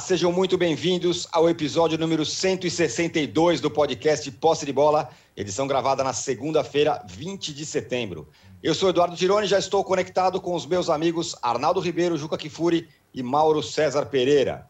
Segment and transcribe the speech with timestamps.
[0.00, 6.12] Sejam muito bem-vindos ao episódio número 162 do podcast Posse de Bola, edição gravada na
[6.12, 8.28] segunda-feira, 20 de setembro.
[8.62, 12.36] Eu sou Eduardo Tironi e já estou conectado com os meus amigos Arnaldo Ribeiro, Juca
[12.36, 14.68] Kifuri e Mauro César Pereira.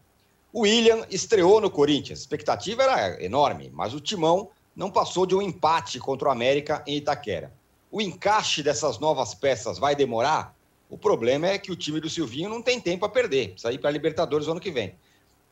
[0.53, 2.19] O William estreou no Corinthians.
[2.19, 6.83] A expectativa era enorme, mas o Timão não passou de um empate contra o América
[6.85, 7.51] em Itaquera.
[7.91, 10.55] O encaixe dessas novas peças vai demorar?
[10.87, 13.79] O problema é que o time do Silvinho não tem tempo a perder, precisa ir
[13.79, 14.93] para a Libertadores no ano que vem.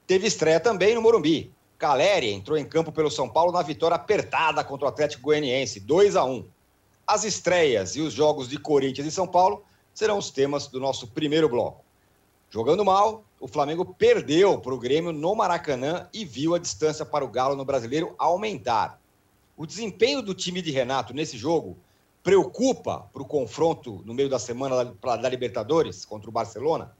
[0.06, 1.52] Teve estreia também no Morumbi.
[1.78, 6.16] Caleri entrou em campo pelo São Paulo na vitória apertada contra o Atlético Goianiense, 2
[6.16, 6.46] a 1.
[7.06, 11.08] As estreias e os jogos de Corinthians e São Paulo serão os temas do nosso
[11.08, 11.84] primeiro bloco.
[12.50, 17.26] Jogando mal, o Flamengo perdeu para o Grêmio no Maracanã e viu a distância para
[17.26, 19.00] o Galo no Brasileiro aumentar.
[19.58, 21.78] O desempenho do time de Renato nesse jogo
[22.24, 26.96] preocupa para o confronto no meio da semana da, da Libertadores contra o Barcelona,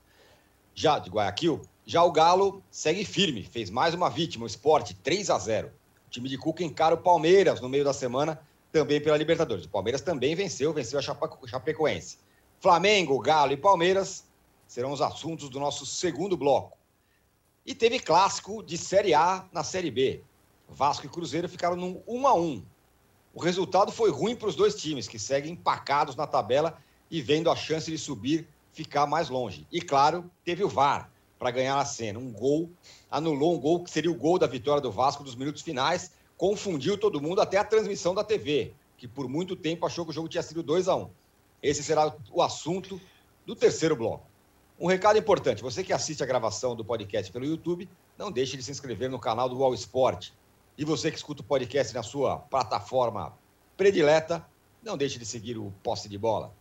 [0.76, 1.62] já de Guayaquil.
[1.86, 5.72] Já o Galo segue firme, fez mais uma vítima, o esporte 3 a 0
[6.08, 8.40] O time de Cuca encara o Palmeiras no meio da semana,
[8.72, 9.66] também pela Libertadores.
[9.66, 11.02] O Palmeiras também venceu, venceu a
[11.48, 12.18] Chapecoense.
[12.60, 14.26] Flamengo, Galo e Palmeiras
[14.68, 16.78] serão os assuntos do nosso segundo bloco.
[17.66, 20.22] E teve clássico de Série A na Série B.
[20.70, 22.64] Vasco e Cruzeiro ficaram num 1 a 1
[23.34, 26.78] o resultado foi ruim para os dois times, que seguem empacados na tabela
[27.10, 29.68] e vendo a chance de subir ficar mais longe.
[29.72, 31.10] E claro, teve o VAR
[31.44, 32.18] para ganhar a cena.
[32.18, 32.72] Um gol,
[33.12, 36.98] anulou um gol que seria o gol da vitória do Vasco nos minutos finais, confundiu
[36.98, 40.30] todo mundo, até a transmissão da TV, que por muito tempo achou que o jogo
[40.30, 41.10] tinha sido 2 a 1 um.
[41.62, 43.00] Esse será o assunto
[43.46, 44.26] do terceiro bloco.
[44.80, 48.64] Um recado importante: você que assiste a gravação do podcast pelo YouTube, não deixe de
[48.64, 50.30] se inscrever no canal do Wall Sport
[50.78, 53.34] e você que escuta o podcast na sua plataforma
[53.76, 54.46] predileta,
[54.82, 56.54] não deixe de seguir o Posse de Bola.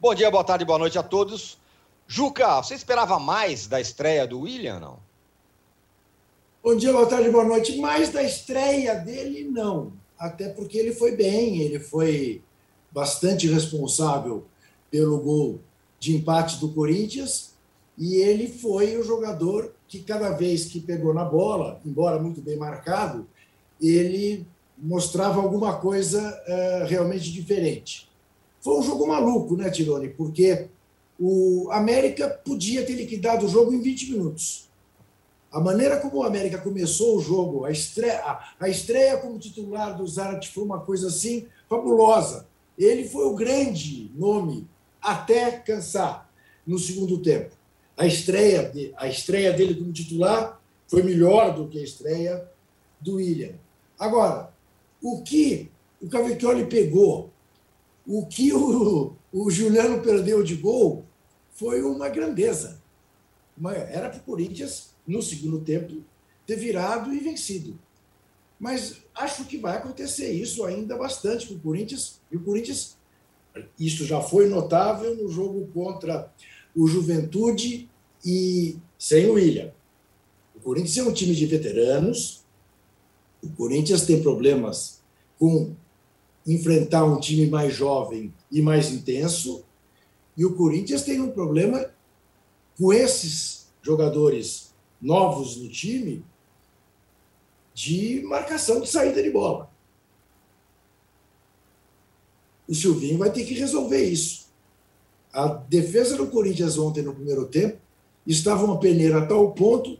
[0.00, 1.58] Bom dia, boa tarde, boa noite a todos.
[2.10, 4.98] Juca, você esperava mais da estreia do William, não?
[6.64, 7.76] Bom dia, boa tarde, boa noite.
[7.76, 9.92] Mais da estreia dele, não.
[10.18, 12.40] Até porque ele foi bem, ele foi
[12.90, 14.46] bastante responsável
[14.90, 15.60] pelo gol
[16.00, 17.52] de empate do Corinthians
[17.98, 22.56] e ele foi o jogador que cada vez que pegou na bola, embora muito bem
[22.56, 23.26] marcado,
[23.78, 24.46] ele
[24.78, 28.08] mostrava alguma coisa uh, realmente diferente.
[28.62, 30.08] Foi um jogo maluco, né, Tirone?
[30.08, 30.68] Porque
[31.18, 34.68] o América podia ter liquidado o jogo em 20 minutos.
[35.50, 40.06] A maneira como o América começou o jogo, a estreia, a estreia como titular do
[40.06, 42.46] Zarat foi uma coisa assim fabulosa.
[42.76, 44.68] Ele foi o grande nome
[45.00, 46.30] até cansar
[46.66, 47.56] no segundo tempo.
[47.96, 52.48] A estreia, de, a estreia dele como titular foi melhor do que a estreia
[53.00, 53.54] do William.
[53.98, 54.52] Agora,
[55.02, 55.70] o que
[56.00, 57.30] o Cavicchioli pegou,
[58.06, 61.04] o que o, o Juliano perdeu de gol,
[61.58, 62.80] foi uma grandeza.
[63.90, 66.04] Era para o Corinthians, no segundo tempo,
[66.46, 67.76] ter virado e vencido.
[68.60, 72.20] Mas acho que vai acontecer isso ainda bastante com o Corinthians.
[72.30, 72.96] E o Corinthians,
[73.78, 76.32] isso já foi notável no jogo contra
[76.74, 77.90] o Juventude
[78.24, 79.72] e sem o William.
[80.54, 82.44] O Corinthians é um time de veteranos.
[83.42, 85.00] O Corinthians tem problemas
[85.36, 85.74] com
[86.46, 89.64] enfrentar um time mais jovem e mais intenso.
[90.38, 91.90] E o Corinthians tem um problema
[92.78, 94.72] com esses jogadores
[95.02, 96.24] novos no time
[97.74, 99.68] de marcação de saída de bola.
[102.68, 104.46] O Silvinho vai ter que resolver isso.
[105.32, 107.78] A defesa do Corinthians ontem no primeiro tempo
[108.24, 109.98] estava uma peneira a tal ponto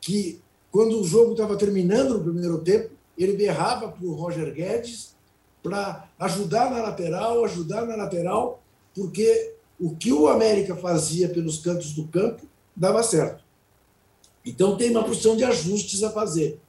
[0.00, 0.40] que,
[0.70, 5.16] quando o jogo estava terminando no primeiro tempo, ele berrava para o Roger Guedes
[5.62, 8.62] para ajudar na lateral, ajudar na lateral,
[8.94, 12.46] porque o que o América fazia pelos cantos do campo
[12.76, 13.42] dava certo.
[14.44, 16.60] Então tem uma porção de ajustes a fazer.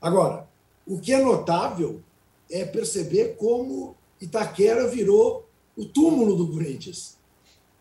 [0.00, 0.48] Agora,
[0.86, 2.00] o que é notável
[2.50, 5.46] é perceber como Itaquera virou
[5.76, 7.20] o túmulo do Corinthians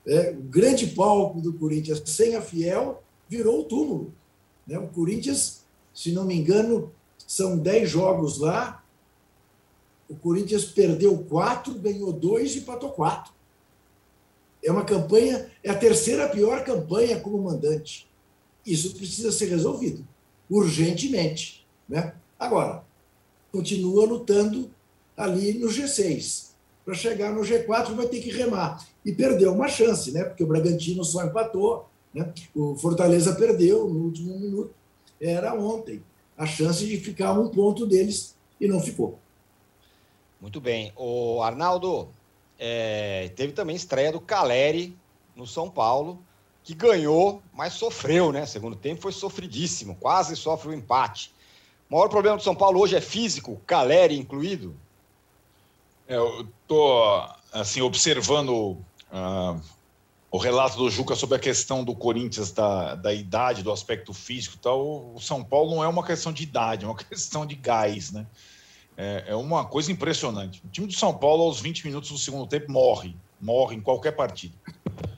[0.09, 4.13] é, o grande palco do Corinthians sem a Fiel virou o túmulo.
[4.65, 4.77] Né?
[4.80, 5.63] O Corinthians,
[5.94, 6.92] se não me engano,
[7.27, 8.83] são dez jogos lá.
[10.09, 13.31] O Corinthians perdeu quatro, ganhou dois e empatou quatro.
[14.63, 18.07] É uma campanha, é a terceira pior campanha como mandante.
[18.65, 20.06] Isso precisa ser resolvido
[20.50, 21.65] urgentemente.
[21.88, 22.13] Né?
[22.38, 22.83] Agora,
[23.51, 24.69] continua lutando
[25.15, 26.50] ali no G6
[26.83, 28.83] para chegar no G4 vai ter que remar.
[29.06, 30.23] E perdeu uma chance, né?
[30.23, 32.33] Porque o Bragantino só empatou, né?
[32.56, 34.73] o Fortaleza perdeu no último minuto.
[35.21, 36.01] Era ontem
[36.38, 39.19] a chance de ficar um ponto deles e não ficou.
[40.41, 40.91] Muito bem.
[40.95, 42.07] O Arnaldo,
[42.59, 44.95] é, teve também estreia do Caleri
[45.35, 46.21] no São Paulo.
[46.61, 48.45] que ganhou, mas sofreu, né?
[48.45, 51.33] Segundo tempo foi sofridíssimo, quase sofre o um empate.
[51.89, 54.75] O maior problema do São Paulo hoje é físico, Caleri incluído?
[56.07, 58.77] É, eu estou assim, observando
[59.11, 59.59] uh,
[60.29, 64.56] o relato do Juca sobre a questão do Corinthians, da, da idade, do aspecto físico
[64.56, 65.13] e tal.
[65.15, 68.27] O São Paulo não é uma questão de idade, é uma questão de gás, né?
[69.01, 70.62] É, é uma coisa impressionante.
[70.66, 73.16] O time do São Paulo, aos 20 minutos do segundo tempo, morre.
[73.40, 74.54] Morre em qualquer partida.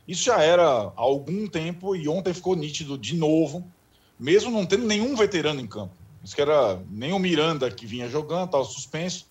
[0.07, 3.67] Isso já era há algum tempo e ontem ficou nítido de novo,
[4.19, 5.95] mesmo não tendo nenhum veterano em campo.
[6.23, 9.25] Isso que era nem o Miranda que vinha jogando, estava suspenso.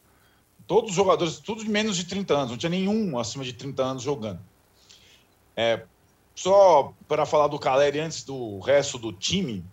[0.66, 3.80] Todos os jogadores, tudo de menos de 30 anos, não tinha nenhum acima de 30
[3.84, 4.40] anos jogando.
[5.56, 5.84] É,
[6.34, 9.64] só para falar do Caleri antes do resto do time,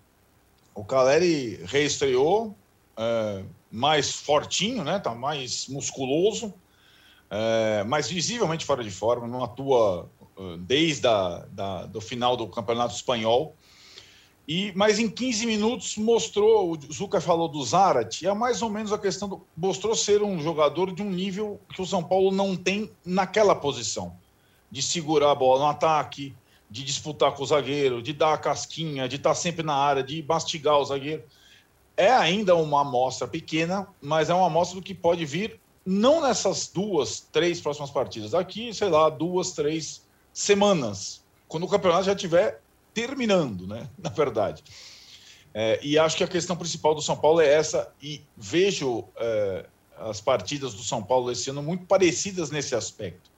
[0.76, 2.56] o Caleri reestreou,
[2.96, 5.00] é, mais fortinho, né?
[5.00, 6.54] Tá mais musculoso,
[7.30, 12.48] é, mas visivelmente fora de forma, não atua uh, desde a, da, do final do
[12.48, 13.56] Campeonato Espanhol.
[14.48, 18.94] E, mas em 15 minutos mostrou, o Zuca falou do Zarat, é mais ou menos
[18.94, 19.46] a questão do.
[19.58, 24.16] mostrou ser um jogador de um nível que o São Paulo não tem naquela posição.
[24.72, 26.34] De segurar a bola no ataque,
[26.70, 30.24] de disputar com o zagueiro, de dar a casquinha, de estar sempre na área, de
[30.24, 31.24] mastigar o zagueiro
[31.98, 36.68] é ainda uma amostra pequena, mas é uma amostra do que pode vir não nessas
[36.68, 42.62] duas, três próximas partidas, aqui, sei lá, duas, três semanas, quando o campeonato já estiver
[42.94, 43.90] terminando, né?
[43.98, 44.64] Na verdade.
[45.54, 49.66] É, e acho que a questão principal do São Paulo é essa, e vejo é,
[49.98, 53.32] as partidas do São Paulo esse ano muito parecidas nesse aspecto.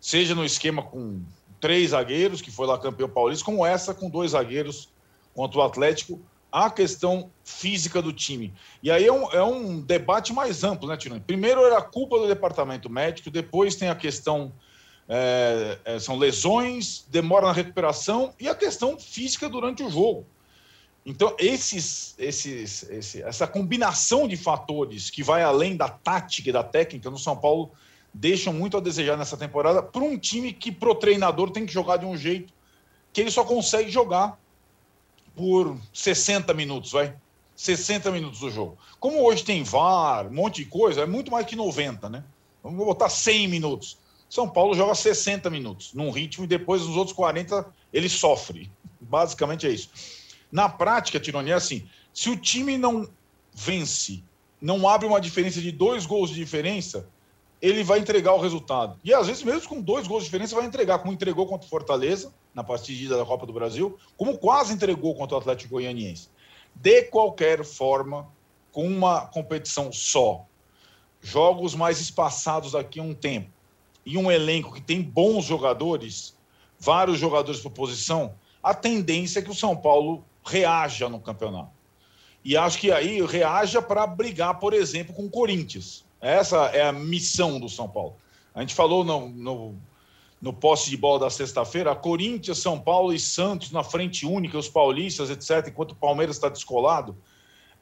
[0.00, 1.20] Seja no esquema com
[1.60, 4.88] três zagueiros, que foi lá campeão paulista, como essa com dois zagueiros
[5.34, 6.20] contra o Atlético,
[6.50, 8.52] a questão física do time.
[8.82, 11.20] E aí é um, é um debate mais amplo, né, Tirone?
[11.20, 14.52] Primeiro era a culpa do departamento médico, depois tem a questão.
[15.08, 20.26] É, é, são lesões, demora na recuperação e a questão física durante o jogo.
[21.04, 26.64] Então, esses, esses, esse, essa combinação de fatores que vai além da tática e da
[26.64, 27.70] técnica no São Paulo
[28.12, 31.98] deixam muito a desejar nessa temporada para um time que, pro treinador, tem que jogar
[31.98, 32.52] de um jeito
[33.12, 34.36] que ele só consegue jogar
[35.36, 37.14] por 60 minutos, vai.
[37.54, 38.76] 60 minutos do jogo.
[38.98, 42.24] Como hoje tem VAR, um monte de coisa, é muito mais que 90, né?
[42.62, 43.98] Vamos botar 100 minutos.
[44.28, 48.70] São Paulo joga 60 minutos num ritmo e depois nos outros 40 ele sofre.
[49.00, 49.90] Basicamente é isso.
[50.50, 53.08] Na prática, Tironi, é assim: se o time não
[53.54, 54.22] vence,
[54.60, 57.08] não abre uma diferença de dois gols de diferença,
[57.62, 58.98] ele vai entregar o resultado.
[59.04, 61.70] E às vezes, mesmo com dois gols de diferença, vai entregar, como entregou contra o
[61.70, 66.28] Fortaleza, na partida da Copa do Brasil, como quase entregou contra o Atlético Goianiense.
[66.74, 68.26] De qualquer forma,
[68.72, 70.44] com uma competição só,
[71.22, 73.50] jogos mais espaçados daqui a um tempo,
[74.04, 76.36] e um elenco que tem bons jogadores,
[76.78, 81.70] vários jogadores por posição, a tendência é que o São Paulo reaja no campeonato.
[82.44, 86.92] E acho que aí reaja para brigar, por exemplo, com o Corinthians essa é a
[86.92, 88.16] missão do São Paulo.
[88.54, 89.74] A gente falou no, no,
[90.40, 94.68] no posse de bola da sexta-feira, Corinthians, São Paulo e Santos na frente única, os
[94.68, 97.16] paulistas, etc., enquanto o Palmeiras está descolado.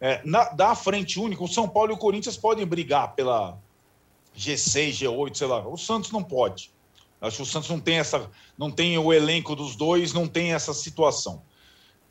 [0.00, 3.58] É, na, da frente única, o São Paulo e o Corinthians podem brigar pela
[4.36, 5.66] G6, G8, sei lá.
[5.66, 6.70] O Santos não pode.
[7.20, 10.52] Acho que o Santos não tem essa, não tem o elenco dos dois, não tem
[10.52, 11.42] essa situação.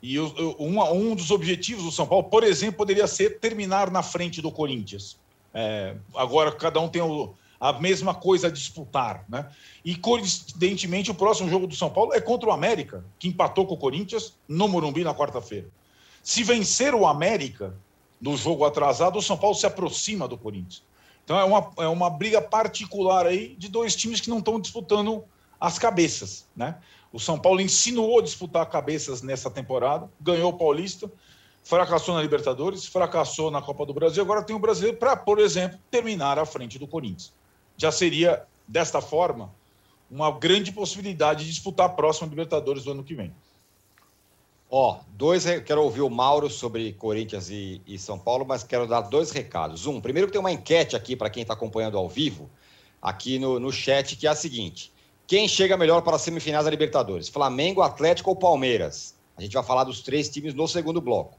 [0.02, 4.42] E um, um dos objetivos do São Paulo, por exemplo, poderia ser terminar na frente
[4.42, 5.18] do Corinthians.
[5.54, 9.48] É, agora cada um tem o, a mesma coisa a disputar, né?
[9.82, 13.72] E coincidentemente o próximo jogo do São Paulo é contra o América, que empatou com
[13.72, 15.66] o Corinthians no Morumbi na quarta-feira.
[16.22, 17.74] Se vencer o América
[18.20, 20.82] no jogo atrasado, o São Paulo se aproxima do Corinthians.
[21.24, 25.24] Então é uma, é uma briga particular aí de dois times que não estão disputando
[25.58, 26.76] as cabeças, né?
[27.10, 31.10] O São Paulo insinuou disputar cabeças nessa temporada, ganhou o Paulista,
[31.62, 35.78] fracassou na Libertadores, fracassou na Copa do Brasil, agora tem o brasileiro para, por exemplo,
[35.90, 37.32] terminar à frente do Corinthians.
[37.76, 39.52] Já seria, desta forma,
[40.10, 43.34] uma grande possibilidade de disputar a próxima Libertadores do ano que vem.
[44.70, 49.02] Ó, dois, quero ouvir o Mauro sobre Corinthians e, e, São Paulo, mas quero dar
[49.02, 49.86] dois recados.
[49.86, 52.50] Um, primeiro que tem uma enquete aqui para quem está acompanhando ao vivo,
[53.00, 54.92] aqui no, no chat, que é a seguinte:
[55.26, 57.28] quem chega melhor para as semifinais da Libertadores?
[57.28, 59.14] Flamengo, Atlético ou Palmeiras?
[59.36, 61.38] A gente vai falar dos três times no segundo bloco.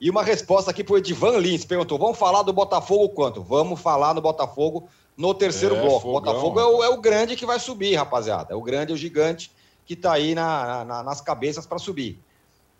[0.00, 3.42] E uma resposta aqui para o Edivan Lins, perguntou: vamos falar do Botafogo quanto?
[3.42, 6.08] Vamos falar do Botafogo no terceiro é, bloco.
[6.08, 8.52] O Botafogo é o, é o, grande que vai subir, rapaziada.
[8.52, 9.50] É o grande, é o gigante
[9.84, 12.18] que está aí na, na, nas cabeças para subir.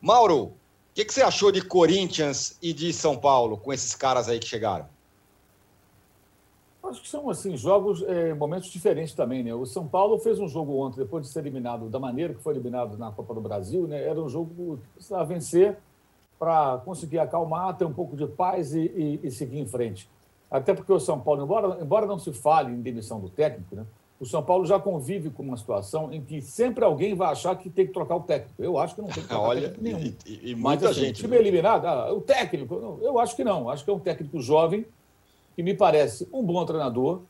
[0.00, 0.54] Mauro, o
[0.94, 4.46] que, que, você achou de Corinthians e de São Paulo com esses caras aí que
[4.46, 4.86] chegaram?
[6.92, 9.54] acho que são assim jogos, é, momentos diferentes também, né?
[9.54, 12.54] O São Paulo fez um jogo ontem, depois de ser eliminado da maneira que foi
[12.54, 14.02] eliminado na Copa do Brasil, né?
[14.02, 15.76] Era um jogo que precisava vencer
[16.38, 20.08] para conseguir acalmar, ter um pouco de paz e, e, e, seguir em frente.
[20.52, 23.86] Até porque o São Paulo, embora, embora não se fale em demissão do técnico, né?
[24.20, 27.68] O São Paulo já convive com uma situação em que sempre alguém vai achar que
[27.68, 28.62] tem que trocar o técnico.
[28.62, 30.14] Eu acho que não tem que trocar Olha, técnico nenhum.
[30.26, 31.22] E, e muita Mas, assim, gente.
[31.22, 31.42] time né?
[31.42, 33.68] eliminado, ah, o técnico, eu acho que não.
[33.68, 34.86] Acho que é um técnico jovem
[35.56, 37.22] que me parece um bom treinador,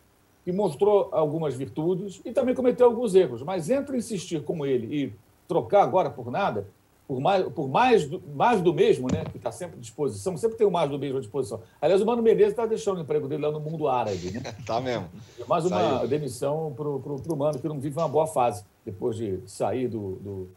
[0.45, 3.43] que mostrou algumas virtudes e também cometeu alguns erros.
[3.43, 5.13] Mas entre insistir com ele e
[5.49, 6.67] trocar agora por nada,
[7.07, 10.57] por mais, por mais, do, mais do mesmo, né, que está sempre à disposição, sempre
[10.57, 11.61] tem o mais do mesmo à disposição.
[11.81, 14.31] Aliás, o Mano Menezes está deixando o emprego dele lá no mundo árabe.
[14.31, 14.41] Né?
[14.65, 15.09] tá mesmo.
[15.47, 16.09] Mais uma Saiu.
[16.09, 20.49] demissão para o Mano, que não vive uma boa fase depois de sair do, do,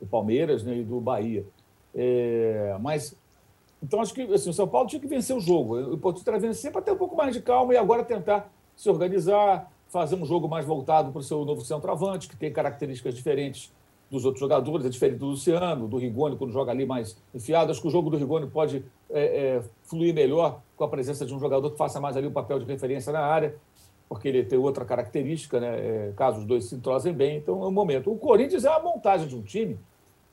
[0.00, 1.44] do Palmeiras né, e do Bahia.
[1.94, 3.16] É, mas
[3.82, 5.76] então, acho que assim, o São Paulo tinha que vencer o jogo.
[5.76, 8.88] O importante era vencer para ter um pouco mais de calma e agora tentar se
[8.90, 13.72] organizar, fazer um jogo mais voltado para o seu novo centroavante, que tem características diferentes
[14.10, 17.70] dos outros jogadores, é diferente do Luciano, do Rigoni, quando joga ali mais enfiado.
[17.70, 21.32] Acho que o jogo do Rigoni pode é, é, fluir melhor com a presença de
[21.32, 23.54] um jogador que faça mais ali um papel de referência na área,
[24.08, 25.78] porque ele tem outra característica, né?
[25.78, 27.36] É, caso os dois se entrosem bem.
[27.36, 28.10] Então, é um momento.
[28.10, 29.78] O Corinthians é a montagem de um time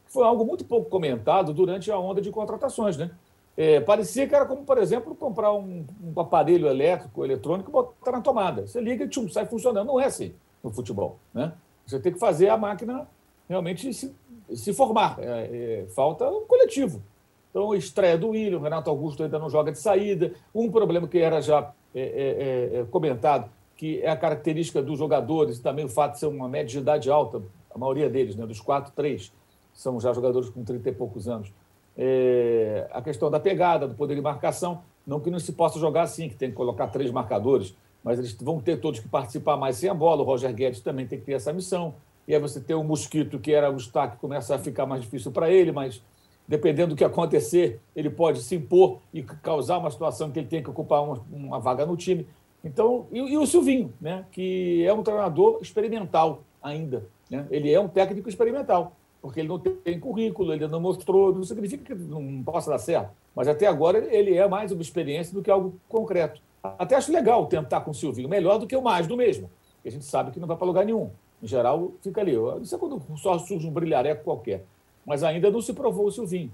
[0.07, 3.11] que foi algo muito pouco comentado durante a onda de contratações, né?
[3.55, 8.11] É, parecia que era como, por exemplo, comprar um, um, aparelho elétrico, eletrônico e botar
[8.11, 8.67] na tomada.
[8.67, 9.87] Você liga e tchum, sai funcionando.
[9.87, 11.17] Não é assim no futebol.
[11.33, 11.51] Né?
[11.85, 13.07] Você tem que fazer a máquina
[13.47, 14.15] realmente se,
[14.53, 15.17] se formar.
[15.19, 17.01] É, é, falta um coletivo.
[17.49, 20.33] Então, estreia do William, Renato Augusto ainda não joga de saída.
[20.53, 25.57] Um problema que era já é, é, é, comentado, que é a característica dos jogadores
[25.57, 27.41] e também o fato de ser uma média de idade alta,
[27.73, 29.31] a maioria deles, né, dos quatro, três,
[29.73, 31.51] são já jogadores com 30 e poucos anos
[31.97, 34.83] é, a questão da pegada, do poder de marcação.
[35.05, 38.33] Não que não se possa jogar assim, que tem que colocar três marcadores, mas eles
[38.39, 40.21] vão ter todos que participar mais sem a bola.
[40.21, 41.95] O Roger Guedes também tem que ter essa missão.
[42.27, 45.31] E aí você tem o Mosquito, que era o destaque, começa a ficar mais difícil
[45.31, 46.01] para ele, mas
[46.47, 50.63] dependendo do que acontecer, ele pode se impor e causar uma situação que ele tem
[50.63, 52.27] que ocupar uma, uma vaga no time.
[52.63, 57.05] Então, e, e, o Silvinho, né, que é um treinador experimental ainda.
[57.29, 57.45] Né?
[57.49, 61.83] Ele é um técnico experimental porque ele não tem currículo, ele não mostrou, não significa
[61.83, 65.51] que não possa dar certo, mas até agora ele é mais uma experiência do que
[65.51, 66.41] algo concreto.
[66.63, 69.49] Até acho legal tentar com o Silvinho, melhor do que o mais do mesmo,
[69.81, 71.09] que a gente sabe que não vai para lugar nenhum.
[71.41, 72.33] Em geral, fica ali.
[72.61, 74.65] Isso é quando só surge um brilhareco qualquer.
[75.05, 76.51] Mas ainda não se provou o Silvinho.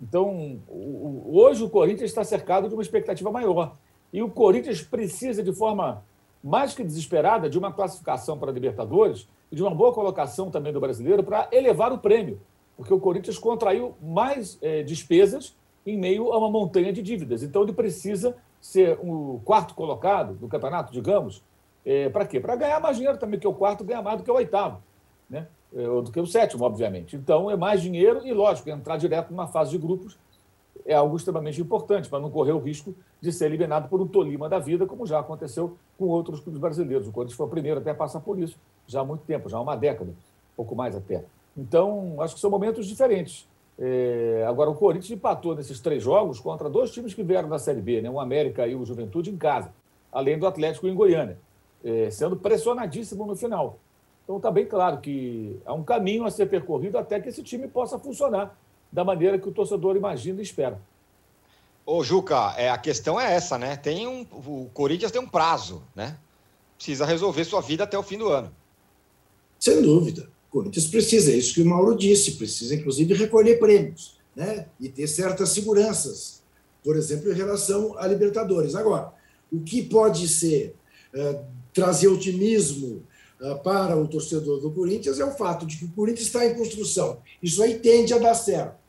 [0.00, 0.58] Então,
[1.26, 3.72] hoje o Corinthians está cercado de uma expectativa maior.
[4.12, 6.04] E o Corinthians precisa, de forma
[6.42, 10.72] mais que desesperada, de uma classificação para a Libertadores e de uma boa colocação também
[10.72, 12.40] do brasileiro para elevar o prêmio,
[12.76, 17.42] porque o Corinthians contraiu mais é, despesas em meio a uma montanha de dívidas.
[17.42, 21.42] Então ele precisa ser o quarto colocado do campeonato, digamos,
[21.86, 22.40] é, para quê?
[22.40, 24.82] Para ganhar mais dinheiro também, que o quarto ganha mais do que o oitavo,
[25.30, 25.46] né?
[25.74, 27.14] É, ou do que o sétimo, obviamente.
[27.14, 30.18] Então é mais dinheiro e, lógico, entrar direto numa fase de grupos
[30.84, 34.48] é algo extremamente importante para não correr o risco de ser eliminado por um Tolima
[34.48, 37.08] da vida, como já aconteceu com outros clubes brasileiros.
[37.08, 39.58] O Corinthians foi o primeiro até a passar por isso, já há muito tempo, já
[39.58, 40.12] há uma década,
[40.56, 41.24] pouco mais até.
[41.56, 43.48] Então, acho que são momentos diferentes.
[43.78, 44.44] É...
[44.46, 48.00] agora, o Corinthians empatou nesses três jogos contra dois times que vieram da Série B,
[48.00, 48.10] né?
[48.10, 49.72] o América e o Juventude em casa,
[50.12, 51.38] além do Atlético em Goiânia,
[51.84, 52.10] é...
[52.10, 53.78] sendo pressionadíssimo no final.
[54.24, 57.68] Então, está bem claro que há um caminho a ser percorrido até que esse time
[57.68, 58.58] possa funcionar
[58.90, 60.80] da maneira que o torcedor imagina e espera.
[61.84, 63.76] Ô, Juca, é, a questão é essa, né?
[63.76, 66.18] Tem um, o Corinthians tem um prazo, né?
[66.76, 68.50] Precisa resolver sua vida até o fim do ano.
[69.60, 70.28] Sem dúvida.
[70.48, 74.66] O Corinthians precisa, é isso que o Mauro disse, precisa inclusive recolher prêmios, né?
[74.80, 76.42] E ter certas seguranças,
[76.82, 78.74] por exemplo, em relação a Libertadores.
[78.74, 79.12] Agora,
[79.52, 80.74] o que pode ser
[81.14, 81.40] é,
[81.76, 83.02] trazer otimismo
[83.38, 86.54] é, para o torcedor do Corinthians é o fato de que o Corinthians está em
[86.54, 87.18] construção.
[87.42, 88.86] Isso aí tende a dar certo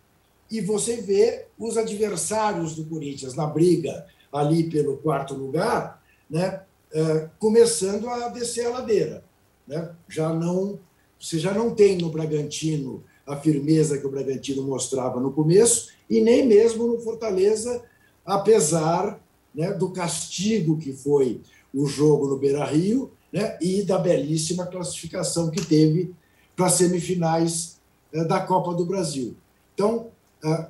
[0.50, 6.62] e você vê os adversários do Corinthians na briga ali pelo quarto lugar, né,
[6.94, 9.22] é, começando a descer a ladeira.
[9.68, 9.90] Né?
[10.08, 10.80] Já não,
[11.20, 16.22] você já não tem no Bragantino a firmeza que o Bragantino mostrava no começo, e
[16.22, 17.84] nem mesmo no Fortaleza,
[18.26, 19.22] apesar
[19.54, 21.42] né, do castigo que foi
[21.74, 26.14] o jogo no Beira Rio né, e da belíssima classificação que teve
[26.56, 27.80] para as semifinais
[28.14, 29.36] é, da Copa do Brasil.
[29.74, 30.10] Então,
[30.44, 30.66] o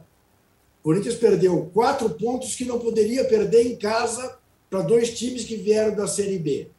[0.83, 4.37] Corinthians perdeu quatro pontos que não poderia perder em casa
[4.69, 6.69] para dois times que vieram da Série B.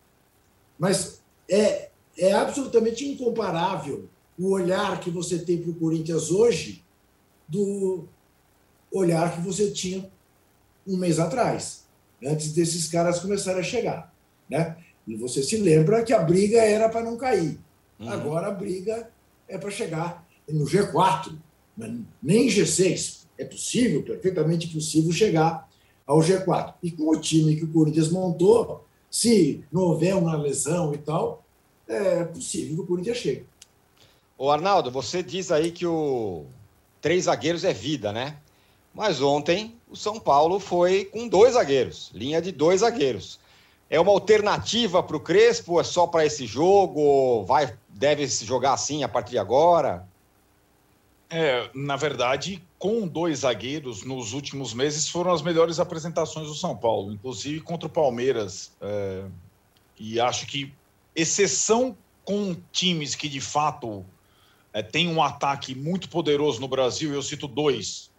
[0.78, 4.08] Mas é, é absolutamente incomparável
[4.38, 6.84] o olhar que você tem para o Corinthians hoje
[7.48, 8.04] do
[8.92, 10.10] olhar que você tinha
[10.87, 11.84] um mês atrás,
[12.25, 14.12] antes desses caras começarem a chegar.
[14.48, 14.76] Né?
[15.06, 17.58] E você se lembra que a briga era para não cair.
[17.98, 18.08] Uhum.
[18.10, 19.10] Agora a briga
[19.48, 21.34] é para chegar no G4,
[22.22, 23.26] nem G6.
[23.37, 25.68] É possível, perfeitamente possível, chegar
[26.06, 26.75] ao G4.
[26.82, 31.44] E com o time que o Corinthians montou, se não houver uma lesão e tal,
[31.87, 33.46] é possível que o Corinthians chegue.
[34.37, 36.44] Ô Arnaldo, você diz aí que o
[37.00, 38.37] três zagueiros é vida, né?
[38.98, 43.38] Mas ontem o São Paulo foi com dois zagueiros, linha de dois zagueiros.
[43.88, 45.78] É uma alternativa para o Crespo?
[45.78, 47.44] É só para esse jogo?
[47.44, 50.04] Vai, deve se jogar assim a partir de agora?
[51.30, 56.76] É, na verdade, com dois zagueiros nos últimos meses foram as melhores apresentações do São
[56.76, 58.72] Paulo, inclusive contra o Palmeiras.
[58.80, 59.26] É,
[59.96, 60.74] e acho que,
[61.14, 64.04] exceção com times que de fato
[64.72, 68.10] é, têm um ataque muito poderoso no Brasil, eu cito dois: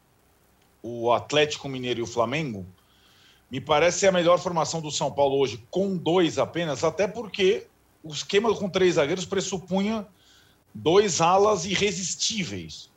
[0.82, 2.66] o Atlético Mineiro e o Flamengo.
[3.50, 7.68] Me parece a melhor formação do São Paulo hoje, com dois apenas, até porque
[8.04, 10.08] o esquema com três zagueiros pressupunha
[10.74, 12.90] dois alas irresistíveis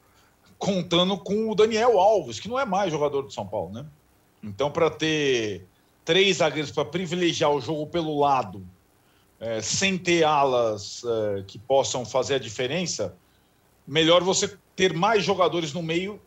[0.62, 3.84] contando com o Daniel Alves, que não é mais jogador do São Paulo, né?
[4.40, 5.66] Então, para ter
[6.04, 8.64] três zagueiros para privilegiar o jogo pelo lado,
[9.40, 13.16] é, sem ter alas é, que possam fazer a diferença,
[13.84, 16.20] melhor você ter mais jogadores no meio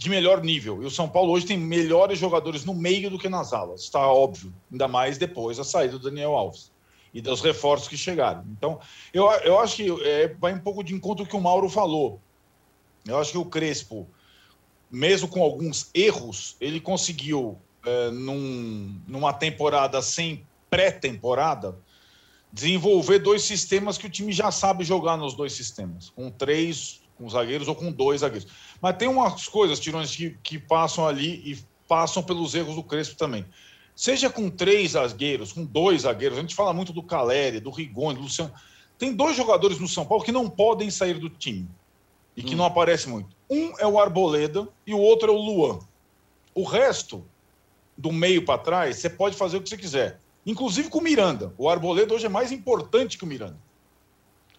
[0.00, 0.82] de melhor nível.
[0.82, 4.00] E o São Paulo hoje tem melhores jogadores no meio do que nas alas, está
[4.00, 4.50] óbvio.
[4.72, 6.72] Ainda mais depois da saída do Daniel Alves
[7.12, 8.42] e dos reforços que chegaram.
[8.56, 8.80] Então,
[9.12, 12.18] eu, eu acho que é, vai um pouco de encontro que o Mauro falou.
[13.06, 14.08] Eu acho que o Crespo,
[14.90, 21.76] mesmo com alguns erros, ele conseguiu, é, num, numa temporada sem pré-temporada,
[22.50, 27.28] desenvolver dois sistemas que o time já sabe jogar nos dois sistemas, com três com
[27.28, 28.50] zagueiros ou com dois zagueiros.
[28.80, 33.16] Mas tem umas coisas, Tirões, que, que passam ali e passam pelos erros do Crespo
[33.16, 33.44] também.
[33.94, 38.16] Seja com três zagueiros, com dois zagueiros, a gente fala muito do Caleri, do Rigoni,
[38.16, 38.52] do Luciano.
[38.96, 41.68] Tem dois jogadores no São Paulo que não podem sair do time
[42.36, 42.58] e que hum.
[42.58, 43.36] não aparece muito.
[43.50, 45.80] Um é o Arboleda e o outro é o Luan.
[46.54, 47.24] O resto,
[47.96, 50.18] do meio para trás, você pode fazer o que você quiser.
[50.46, 51.52] Inclusive com o Miranda.
[51.58, 53.58] O Arboleda hoje é mais importante que o Miranda.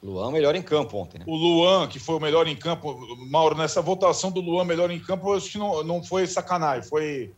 [0.04, 1.26] Luan melhor em campo ontem, né?
[1.28, 2.98] O Luan, que foi o melhor em campo.
[3.30, 6.90] Mauro, nessa votação do Luan melhor em campo, eu acho que não, não foi sacanagem,
[6.90, 7.32] foi.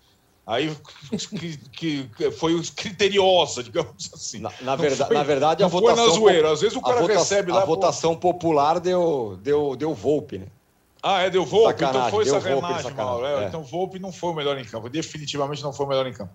[0.45, 0.75] Aí
[1.39, 1.57] que,
[2.07, 4.39] que foi criteriosa, digamos assim.
[4.39, 5.95] Na, na, verdade, foi, na verdade, a votação.
[5.95, 6.51] Foi na zoeira.
[6.51, 7.61] Às vezes o cara vota, recebe lá.
[7.63, 8.33] A votação pô...
[8.33, 10.47] popular deu, deu, deu Volpe, né?
[11.01, 11.73] Ah, é, deu Volpe?
[11.73, 13.25] Então sacanagem, então foi sacanagem, Volpe, Mauro.
[13.25, 13.47] É, é.
[13.47, 14.89] Então Volpe não foi o melhor em campo.
[14.89, 16.33] Definitivamente não foi o melhor em campo.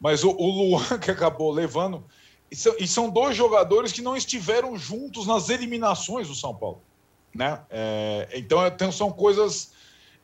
[0.00, 2.04] Mas o, o Luan, que acabou levando.
[2.50, 6.80] E são, dois jogadores que não estiveram juntos nas eliminações do São Paulo.
[7.34, 7.60] Né?
[7.68, 9.72] É, então, então são coisas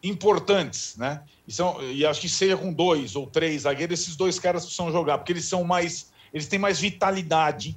[0.03, 1.23] importantes, né?
[1.47, 4.91] E, são, e acho que seja com dois ou três zagueiros, esses dois caras precisam
[4.91, 6.13] jogar, porque eles são mais.
[6.33, 7.77] Eles têm mais vitalidade.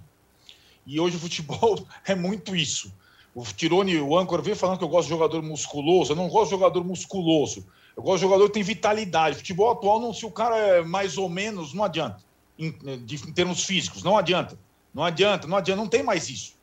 [0.86, 2.94] E hoje o futebol é muito isso.
[3.36, 6.14] O Tirone, o Ancor, vem falando que eu gosto de jogador musculoso.
[6.14, 7.68] Eu não gosto de jogador musculoso.
[7.96, 9.38] Eu gosto de jogador que tem vitalidade.
[9.38, 12.27] Futebol atual, não, se o cara é mais ou menos, não adianta.
[12.58, 12.72] Em,
[13.06, 14.58] de, em termos físicos, não adianta.
[14.94, 16.56] Não adianta, não adianta, não tem mais isso.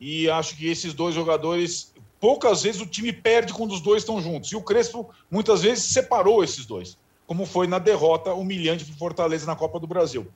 [0.00, 4.20] E acho que esses dois jogadores poucas vezes o time perde quando os dois estão
[4.20, 4.50] juntos.
[4.50, 9.46] E o Crespo, muitas vezes, separou esses dois, como foi na derrota humilhante para Fortaleza
[9.46, 10.26] na Copa do Brasil.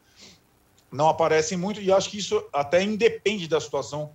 [0.90, 4.11] Não aparecem muito e acho que isso até independe da situação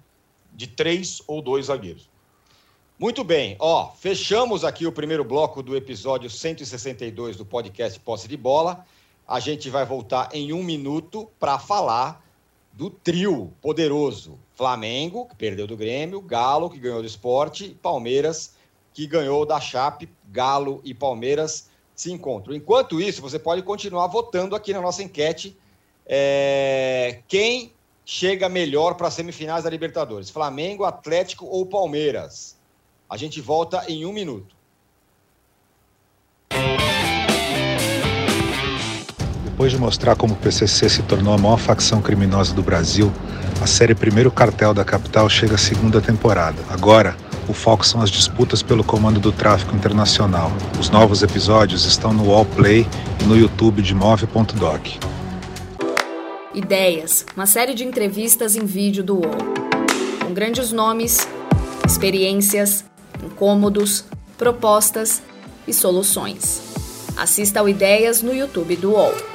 [0.53, 2.09] de três ou dois zagueiros.
[2.97, 8.37] Muito bem, ó, fechamos aqui o primeiro bloco do episódio 162 do podcast Posse de
[8.37, 8.85] Bola.
[9.27, 12.23] A gente vai voltar em um minuto para falar
[12.71, 18.55] do trio poderoso Flamengo, que perdeu do Grêmio, Galo, que ganhou do esporte, Palmeiras,
[18.93, 20.09] que ganhou da Chape.
[20.31, 22.55] Galo e Palmeiras se encontram.
[22.55, 25.57] Enquanto isso, você pode continuar votando aqui na nossa enquete
[26.05, 27.21] é...
[27.27, 27.73] quem
[28.05, 32.57] chega melhor para as semifinais da Libertadores: Flamengo, Atlético ou Palmeiras?
[33.09, 34.55] A gente volta em um minuto.
[39.65, 43.11] Depois de mostrar como o PCC se tornou a maior facção criminosa do Brasil,
[43.59, 46.61] a série Primeiro Cartel da Capital chega à segunda temporada.
[46.69, 47.17] Agora,
[47.49, 50.51] o foco são as disputas pelo comando do tráfico internacional.
[50.79, 52.85] Os novos episódios estão no Wallplay
[53.19, 54.87] e no YouTube de Move.doc.
[56.53, 59.35] Ideias, uma série de entrevistas em vídeo do UOL.
[60.23, 61.27] Com grandes nomes,
[61.83, 62.85] experiências,
[63.23, 64.05] incômodos,
[64.37, 65.23] propostas
[65.67, 66.61] e soluções.
[67.17, 69.34] Assista ao Ideias no YouTube do UOL.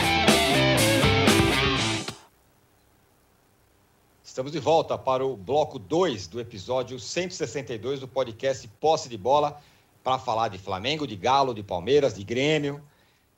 [4.31, 9.59] Estamos de volta para o bloco 2 do episódio 162 do podcast Posse de Bola,
[10.01, 12.81] para falar de Flamengo, de Galo, de Palmeiras, de Grêmio.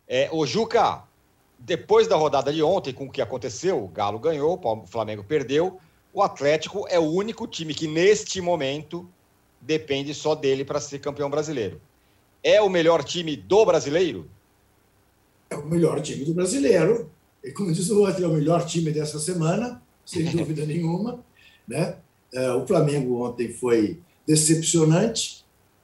[0.07, 1.01] É, o Juca,
[1.57, 5.79] depois da rodada de ontem, com o que aconteceu, o Galo ganhou, o Flamengo perdeu.
[6.13, 9.09] O Atlético é o único time que, neste momento,
[9.59, 11.81] depende só dele para ser campeão brasileiro.
[12.43, 14.29] É o melhor time do brasileiro?
[15.49, 17.09] É o melhor time do brasileiro.
[17.43, 21.23] E como diz o outro, é o melhor time dessa semana, sem dúvida nenhuma.
[21.67, 21.97] Né?
[22.33, 25.43] É, o Flamengo ontem foi decepcionante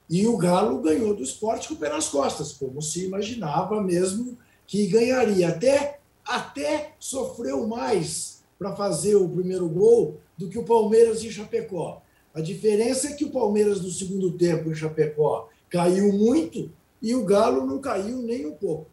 [0.10, 4.38] e o Galo ganhou do esporte com o pé nas costas, como se imaginava mesmo
[4.66, 5.50] que ganharia.
[5.50, 12.02] Até, até sofreu mais para fazer o primeiro gol do que o Palmeiras em Chapecó.
[12.34, 17.24] A diferença é que o Palmeiras no segundo tempo em Chapecó caiu muito e o
[17.24, 18.88] Galo não caiu nem um pouco.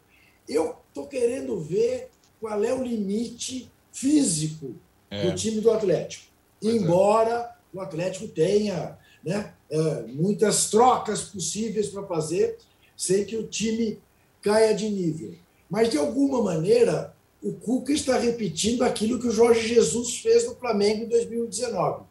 [0.49, 2.11] Eu estou querendo ver
[2.41, 4.75] qual é o limite físico
[5.11, 5.31] é.
[5.31, 6.25] do time do Atlético.
[6.61, 6.79] Pois é.
[6.79, 7.77] Embora é.
[7.77, 12.57] o Atlético tenha né, é, muitas trocas possíveis para fazer
[12.97, 13.99] sem que o time
[14.41, 15.35] caia de nível.
[15.69, 20.55] Mas, de alguma maneira, o Cuca está repetindo aquilo que o Jorge Jesus fez no
[20.55, 22.05] Flamengo em 2019.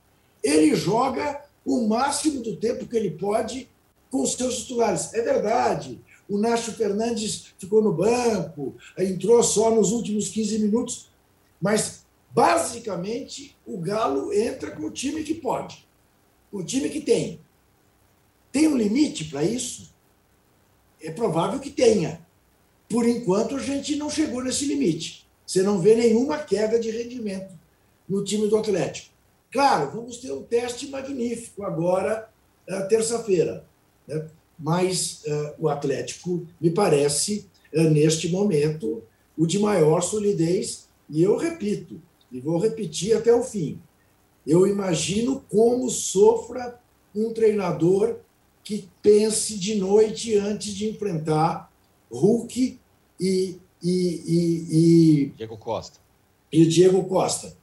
[0.43, 3.67] Ele joga o máximo do tempo que ele pode
[4.11, 5.13] com os seus titulares.
[5.13, 5.99] É verdade.
[6.29, 11.09] O Nacho Fernandes ficou no banco, entrou só nos últimos 15 minutos,
[11.61, 12.04] mas
[12.35, 15.87] basicamente o Galo entra com o time que pode,
[16.51, 17.39] com o time que tem.
[18.51, 19.93] Tem um limite para isso?
[21.01, 22.25] É provável que tenha.
[22.89, 25.25] Por enquanto, a gente não chegou nesse limite.
[25.45, 27.57] Você não vê nenhuma queda de rendimento
[28.07, 29.13] no time do Atlético.
[29.49, 32.29] Claro, vamos ter um teste magnífico agora,
[32.89, 33.65] terça-feira.
[34.05, 34.27] Né?
[34.59, 39.03] Mas uh, o Atlético me parece, uh, neste momento,
[39.37, 40.89] o de maior solidez.
[41.09, 43.79] E eu repito, e vou repetir até o fim:
[44.45, 46.79] eu imagino como sofra
[47.15, 48.17] um treinador
[48.63, 51.71] que pense de noite antes de enfrentar
[52.11, 52.79] Hulk
[53.19, 55.99] e, e, e, e Diego Costa.
[56.51, 57.55] E Diego Costa,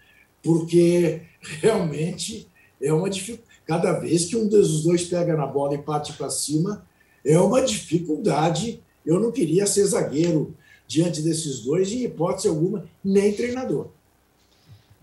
[0.42, 1.22] porque
[1.61, 2.48] realmente
[2.81, 3.53] é uma dificuldade.
[3.64, 6.85] Cada vez que um dos dois pega na bola e parte para cima,
[7.25, 8.83] é uma dificuldade.
[9.07, 10.55] Eu não queria ser zagueiro
[10.87, 13.88] diante desses dois, em hipótese alguma, nem treinador.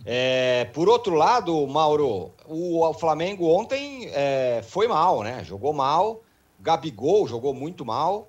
[0.05, 5.43] É, por outro lado, Mauro, o, Flamengo ontem é, foi mal, né?
[5.43, 6.21] Jogou mal.
[6.59, 8.27] Gabigol jogou muito mal.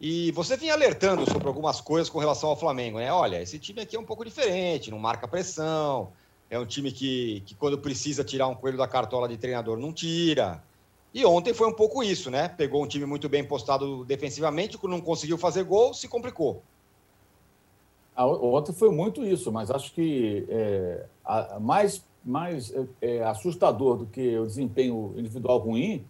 [0.00, 3.12] E você vinha alertando sobre algumas coisas com relação ao Flamengo, né?
[3.12, 6.10] Olha, esse time aqui é um pouco diferente, não marca pressão.
[6.48, 9.92] É um time que, que quando precisa tirar um coelho da cartola de treinador, não
[9.92, 10.62] tira.
[11.12, 12.48] E ontem foi um pouco isso, né?
[12.48, 16.62] Pegou um time muito bem postado defensivamente, não conseguiu fazer gol, se complicou.
[18.20, 23.96] Ah, ontem foi muito isso, mas acho que é, a, mais, mais é, é assustador
[23.96, 26.04] do que o desempenho individual ruim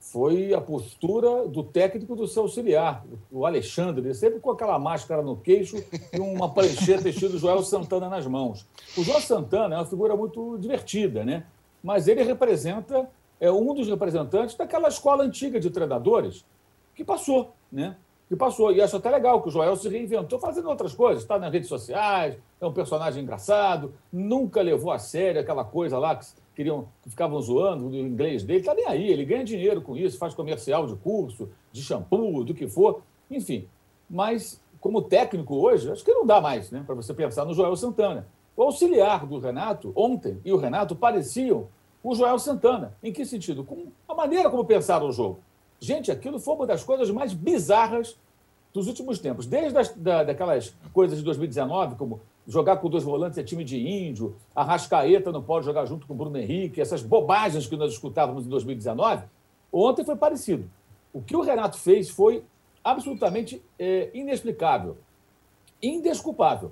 [0.00, 5.36] foi a postura do técnico do seu auxiliar, o Alexandre, sempre com aquela máscara no
[5.36, 5.76] queixo
[6.10, 8.66] e uma prancheta estilo Joel Santana nas mãos.
[8.96, 11.44] O Joel Santana é uma figura muito divertida, né?
[11.82, 13.06] mas ele representa,
[13.38, 16.46] é um dos representantes daquela escola antiga de treinadores
[16.94, 17.94] que passou, né?
[18.32, 18.72] Que passou.
[18.72, 21.68] E acho até legal que o Joel se reinventou fazendo outras coisas, está nas redes
[21.68, 27.10] sociais, é um personagem engraçado, nunca levou a sério aquela coisa lá que queriam, que
[27.10, 30.86] ficavam zoando o inglês dele, está nem aí, ele ganha dinheiro com isso, faz comercial
[30.86, 33.68] de curso, de shampoo, do que for, enfim.
[34.08, 37.76] Mas, como técnico hoje, acho que não dá mais né, para você pensar no Joel
[37.76, 38.26] Santana.
[38.56, 41.68] O auxiliar do Renato, ontem, e o Renato pareciam
[42.02, 42.94] o Joel Santana.
[43.02, 43.64] Em que sentido?
[43.64, 45.40] Com a maneira como pensaram o jogo.
[45.82, 48.16] Gente, aquilo foi uma das coisas mais bizarras
[48.72, 49.46] dos últimos tempos.
[49.46, 53.80] Desde as, da, daquelas coisas de 2019, como jogar com dois volantes é time de
[53.80, 57.92] índio, a Rascaeta não pode jogar junto com o Bruno Henrique, essas bobagens que nós
[57.92, 59.24] escutávamos em 2019,
[59.72, 60.70] ontem foi parecido.
[61.12, 62.44] O que o Renato fez foi
[62.84, 64.96] absolutamente é, inexplicável,
[65.82, 66.70] indesculpável.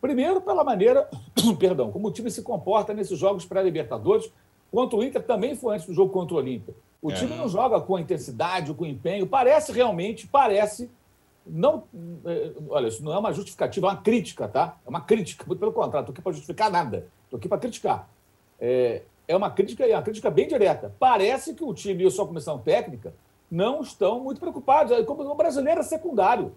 [0.00, 1.08] Primeiro, pela maneira,
[1.60, 4.32] perdão, como o time se comporta nesses jogos pré-libertadores,
[4.72, 6.74] contra o Inter também foi antes do jogo contra o Olímpia.
[7.06, 7.14] O é.
[7.14, 10.90] time não joga com a intensidade, com empenho, parece realmente, parece
[11.46, 11.84] não,
[12.24, 14.76] é, olha, isso não é uma justificativa, é uma crítica, tá?
[14.84, 18.08] É uma crítica, muito pelo contrário, estou aqui para justificar nada, estou aqui para criticar.
[18.58, 20.92] É, é uma crítica, é uma crítica bem direta.
[20.98, 23.14] Parece que o time e a sua comissão técnica
[23.48, 25.04] não estão muito preocupados.
[25.04, 26.56] Como o brasileiro é secundário,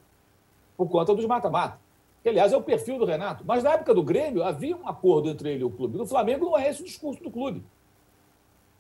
[0.76, 1.80] por conta dos mata-mata.
[2.24, 3.44] que aliás é o perfil do Renato.
[3.46, 5.96] Mas na época do Grêmio havia um acordo entre ele e o clube.
[5.96, 7.64] No Flamengo não é esse o discurso do clube.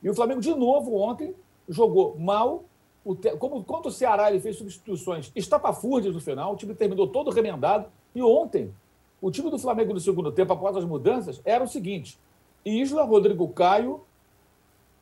[0.01, 1.36] E o Flamengo, de novo, ontem,
[1.69, 2.65] jogou mal.
[3.05, 3.15] O.
[3.38, 7.88] Como contra o Ceará, ele fez substituições estapafúrdias no final, o time terminou todo remendado.
[8.13, 8.73] E ontem,
[9.21, 12.19] o time do Flamengo no segundo tempo, após as mudanças, era o seguinte:
[12.65, 14.01] Isla, Rodrigo Caio,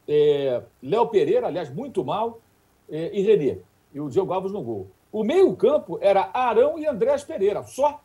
[0.07, 0.61] é...
[0.81, 2.39] Léo Pereira, aliás, muito mal,
[2.89, 3.17] é...
[3.17, 3.59] e Renê.
[3.93, 4.87] E o Diego Alves no gol.
[5.11, 8.01] O meio-campo era Arão e Andrés Pereira, só.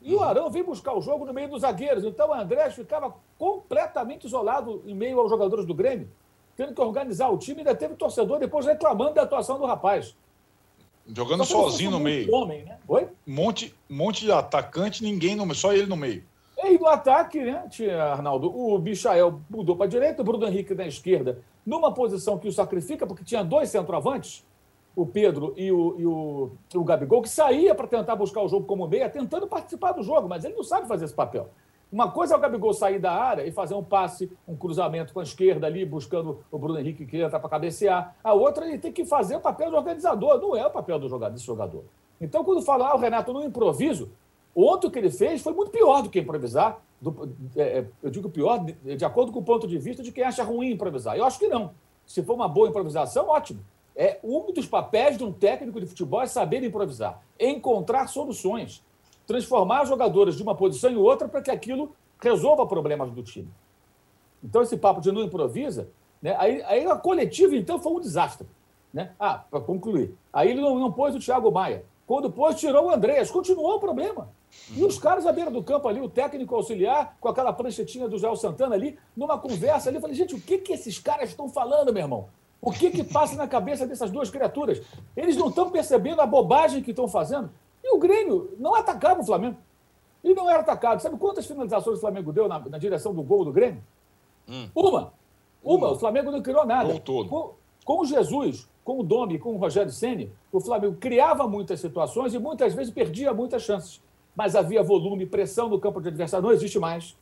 [0.00, 2.04] E o Arão veio buscar o jogo no meio dos zagueiros.
[2.04, 6.08] Então o Andrés ficava completamente isolado em meio aos jogadores do Grêmio,
[6.58, 7.60] tendo que organizar o time.
[7.60, 10.16] Ainda teve torcedor depois reclamando da atuação do rapaz.
[11.06, 12.34] Jogando sozinho no meio.
[12.34, 12.76] Homem, né?
[12.88, 13.06] Oi?
[13.24, 16.24] Monte, monte de atacante, ninguém no só ele no meio.
[16.58, 17.64] E no ataque, né,
[18.10, 22.48] Arnaldo, o Michael mudou para a direita, o Bruno Henrique na esquerda, numa posição que
[22.48, 24.44] o sacrifica, porque tinha dois centroavantes,
[24.96, 28.66] o Pedro e o, e o, o Gabigol, que saía para tentar buscar o jogo
[28.66, 31.48] como meia, tentando participar do jogo, mas ele não sabe fazer esse papel.
[31.90, 35.20] Uma coisa é o Gabigol sair da área e fazer um passe, um cruzamento com
[35.20, 38.14] a esquerda ali, buscando o Bruno Henrique que entra para cabecear.
[38.22, 41.08] A outra, ele tem que fazer o papel de organizador, não é o papel do
[41.08, 41.84] jogador, desse jogador.
[42.20, 44.10] Então, quando fala, ah, o Renato no improviso,
[44.54, 46.78] ontem o que ele fez foi muito pior do que improvisar.
[47.00, 50.24] Do, é, eu digo pior de, de acordo com o ponto de vista de quem
[50.24, 51.16] acha ruim improvisar.
[51.16, 51.70] Eu acho que não.
[52.04, 53.60] Se for uma boa improvisação, ótimo.
[53.96, 58.84] É, um dos papéis de um técnico de futebol é saber improvisar, encontrar soluções,
[59.28, 63.50] transformar jogadores de uma posição em outra para que aquilo resolva problemas do time.
[64.42, 65.90] Então, esse papo de não improvisa,
[66.22, 66.34] né?
[66.38, 68.48] aí, aí a coletiva, então, foi um desastre.
[68.92, 69.12] Né?
[69.20, 71.84] Ah, para concluir, aí ele não, não pôs o Thiago Maia.
[72.06, 73.30] Quando pôs, tirou o Andréas.
[73.30, 74.30] Continuou o problema.
[74.74, 78.18] E os caras à beira do campo ali, o técnico auxiliar, com aquela pranchetinha do
[78.18, 81.50] Joel Santana ali, numa conversa ali, eu falei, gente, o que, que esses caras estão
[81.50, 82.28] falando, meu irmão?
[82.62, 84.80] O que, que passa na cabeça dessas duas criaturas?
[85.14, 87.50] Eles não estão percebendo a bobagem que estão fazendo.
[87.88, 89.56] E o Grêmio não atacava o Flamengo.
[90.22, 91.00] E não era atacado.
[91.00, 93.82] Sabe quantas finalizações o Flamengo deu na, na direção do gol do Grêmio?
[94.46, 94.68] Hum.
[94.74, 95.12] Uma.
[95.64, 95.90] Uma.
[95.90, 97.00] O Flamengo não criou nada.
[97.00, 97.28] todo.
[97.28, 101.80] Com, com o Jesus, com o Domi, com o Rogério Ceni, o Flamengo criava muitas
[101.80, 104.02] situações e muitas vezes perdia muitas chances.
[104.36, 106.46] Mas havia volume, pressão no campo de adversário.
[106.46, 107.16] Não existe mais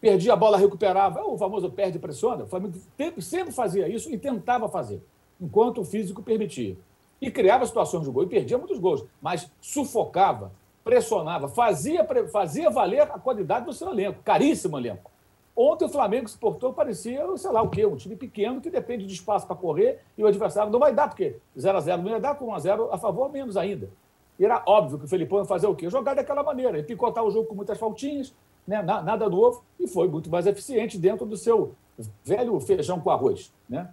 [0.00, 1.20] perdia a bola, recuperava.
[1.20, 2.44] É o famoso perde e pressiona.
[2.44, 2.74] O Flamengo
[3.20, 5.02] sempre fazia isso e tentava fazer,
[5.40, 6.76] enquanto o físico permitia.
[7.20, 10.52] E criava situações de gol e perdia muitos gols, mas sufocava,
[10.82, 15.10] pressionava, fazia, fazia valer a qualidade do seu elenco, caríssimo elenco.
[15.54, 19.04] Ontem o Flamengo se portou, parecia, sei lá o quê, um time pequeno que depende
[19.04, 22.10] de espaço para correr e o adversário não vai dar, porque 0 a 0 não
[22.10, 23.90] ia dar, com 1 a 0 a favor, menos ainda.
[24.38, 25.90] E era óbvio que o Felipão ia fazer o quê?
[25.90, 28.34] Jogar daquela maneira, e picotar o jogo com muitas faltinhas,
[28.66, 28.80] né?
[28.80, 31.74] nada novo, e foi muito mais eficiente dentro do seu
[32.24, 33.52] velho feijão com arroz.
[33.68, 33.86] Né?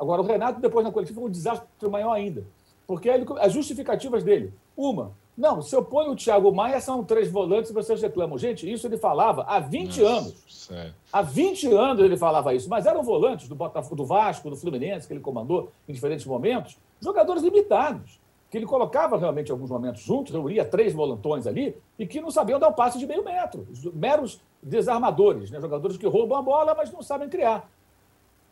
[0.00, 2.42] Agora, o Renato, depois na coletiva, foi um desastre maior ainda.
[2.86, 7.30] Porque ele, as justificativas dele, uma, não, se eu ponho o Thiago Maia, são três
[7.30, 8.38] volantes e vocês reclamam.
[8.38, 10.44] Gente, isso ele falava há 20 Nossa, anos.
[10.48, 10.94] Sério.
[11.12, 15.06] Há 20 anos ele falava isso, mas eram volantes do, Botafogo, do Vasco, do Fluminense,
[15.06, 18.18] que ele comandou em diferentes momentos, jogadores limitados
[18.50, 22.32] que ele colocava realmente em alguns momentos juntos, reunia três volantões ali, e que não
[22.32, 23.64] sabiam dar o um passe de meio metro.
[23.94, 25.60] Meros desarmadores, né?
[25.60, 27.70] jogadores que roubam a bola, mas não sabem criar.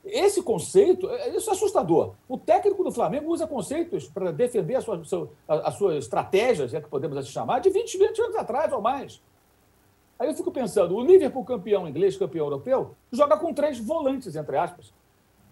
[0.05, 2.15] Esse conceito, é, isso é assustador.
[2.29, 5.01] O técnico do Flamengo usa conceitos para defender a sua,
[5.47, 8.81] a, a sua estratégia, é que podemos assim chamar, de 20, 20 anos atrás ou
[8.81, 9.21] mais.
[10.19, 14.57] Aí eu fico pensando, o Liverpool campeão inglês, campeão europeu, joga com três volantes, entre
[14.57, 14.93] aspas.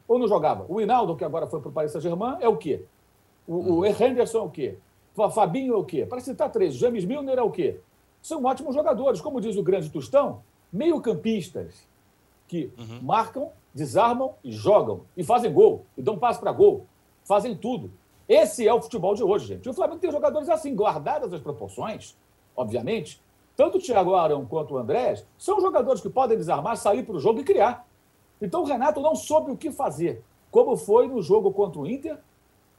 [0.08, 0.64] Ou não jogava?
[0.68, 2.84] O Hinaldo, que agora foi para o Paris Saint-Germain, é o quê?
[3.46, 4.76] O, o Henderson é o quê?
[5.16, 6.04] O Fabinho é o quê?
[6.04, 7.80] Para citar três, James Milner é o quê?
[8.20, 11.86] São ótimos jogadores, como diz o grande Tostão, meio-campistas
[12.46, 13.00] que uhum.
[13.02, 16.86] marcam, desarmam e jogam, e fazem gol, e dão passo para gol,
[17.24, 17.90] fazem tudo.
[18.28, 19.66] Esse é o futebol de hoje, gente.
[19.66, 22.16] E o Flamengo tem jogadores assim, guardadas as proporções,
[22.56, 23.20] obviamente.
[23.56, 27.20] Tanto o Thiago Arão quanto o Andrés são jogadores que podem desarmar, sair para o
[27.20, 27.86] jogo e criar.
[28.40, 32.18] Então o Renato não soube o que fazer, como foi no jogo contra o Inter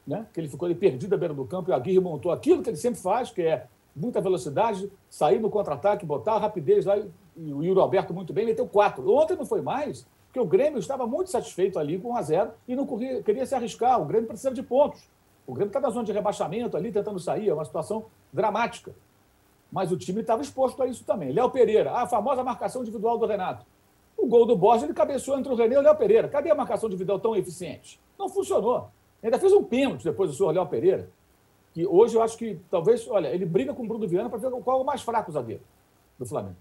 [0.08, 0.25] né?
[0.34, 2.69] que ele ficou ali perdido à beira do campo e o Aguirre montou aquilo que
[2.69, 7.10] ele sempre faz, que é muita velocidade, sair no contra-ataque, botar a rapidez lá, e
[7.38, 9.10] o Yuri Alberto muito bem, meteu quatro.
[9.13, 12.52] Ontem não foi mais, porque o Grêmio estava muito satisfeito ali com 1 a 0
[12.67, 14.02] e não corria, queria se arriscar.
[14.02, 15.08] O Grêmio precisava de pontos.
[15.45, 18.93] O Grêmio está na zona de rebaixamento ali, tentando sair, é uma situação dramática.
[19.71, 21.32] Mas o time estava exposto a isso também.
[21.32, 23.65] Léo Pereira, a famosa marcação individual do Renato.
[24.17, 26.28] O gol do Borges, ele cabeceou entre o René e o Léo Pereira.
[26.28, 28.00] Cadê a marcação individual tão eficiente?
[28.17, 28.89] Não funcionou.
[29.21, 31.10] Ainda fez um pênalti depois do senhor Léo Pereira,
[31.73, 34.50] que hoje eu acho que talvez, olha, ele briga com o Bruno Viana para ver
[34.63, 35.62] qual é o mais fraco zagueiro
[36.17, 36.56] do Flamengo.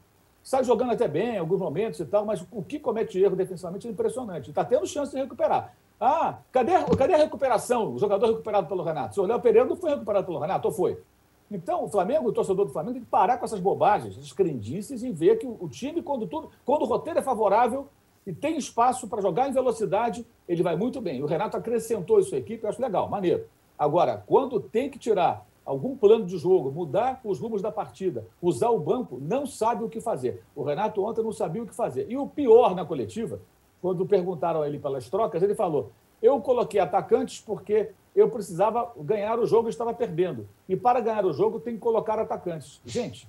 [0.46, 3.88] Sai jogando até bem em alguns momentos e tal, mas o que comete erro defensivamente
[3.88, 4.50] é impressionante.
[4.50, 5.74] Está tendo chance de recuperar.
[6.00, 7.92] Ah, cadê, cadê a recuperação?
[7.92, 9.20] O jogador recuperado pelo Renato?
[9.20, 11.02] O Léo Pereira não foi recuperado pelo Renato, ou foi?
[11.50, 15.02] Então, o Flamengo, o torcedor do Flamengo, tem que parar com essas bobagens, essas crendices
[15.02, 17.88] e ver que o time, quando, tudo, quando o roteiro é favorável
[18.24, 21.24] e tem espaço para jogar em velocidade, ele vai muito bem.
[21.24, 23.46] O Renato acrescentou isso à equipe, eu acho legal, maneiro.
[23.76, 28.70] Agora, quando tem que tirar algum plano de jogo, mudar os rumos da partida, usar
[28.70, 30.44] o banco, não sabe o que fazer.
[30.54, 32.06] O Renato ontem não sabia o que fazer.
[32.08, 33.40] E o pior na coletiva,
[33.82, 35.90] quando perguntaram a ele pelas trocas, ele falou:
[36.22, 40.48] Eu coloquei atacantes porque eu precisava ganhar o jogo e estava perdendo.
[40.68, 42.80] E para ganhar o jogo tem que colocar atacantes.
[42.86, 43.28] Gente,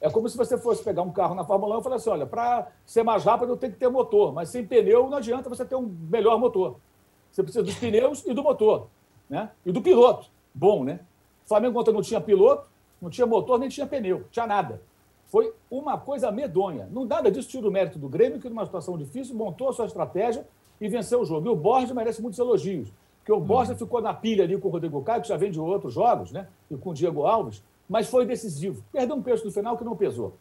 [0.00, 2.68] é como se você fosse pegar um carro na Fórmula 1 e falasse: olha, para
[2.86, 5.94] ser mais rápido tem que ter motor, mas sem pneu não adianta você ter um
[6.10, 6.76] melhor motor.
[7.30, 8.88] Você precisa dos pneus e do motor,
[9.28, 9.50] né?
[9.66, 10.30] E do piloto.
[10.54, 11.00] Bom, né?
[11.48, 12.68] O Flamengo ontem não tinha piloto,
[13.00, 14.82] não tinha motor, nem tinha pneu, tinha nada.
[15.28, 16.86] Foi uma coisa medonha.
[16.92, 19.86] Não nada disso tira o mérito do Grêmio, que numa situação difícil montou a sua
[19.86, 20.46] estratégia
[20.78, 21.46] e venceu o jogo.
[21.46, 22.92] E o Borges merece muitos elogios.
[23.20, 23.78] Porque o Borja uhum.
[23.78, 26.48] ficou na pilha ali com o Rodrigo Caio, que já vem de outros jogos, né?
[26.70, 28.84] E com o Diego Alves, mas foi decisivo.
[28.92, 30.34] Perdeu um peso no final que não pesou.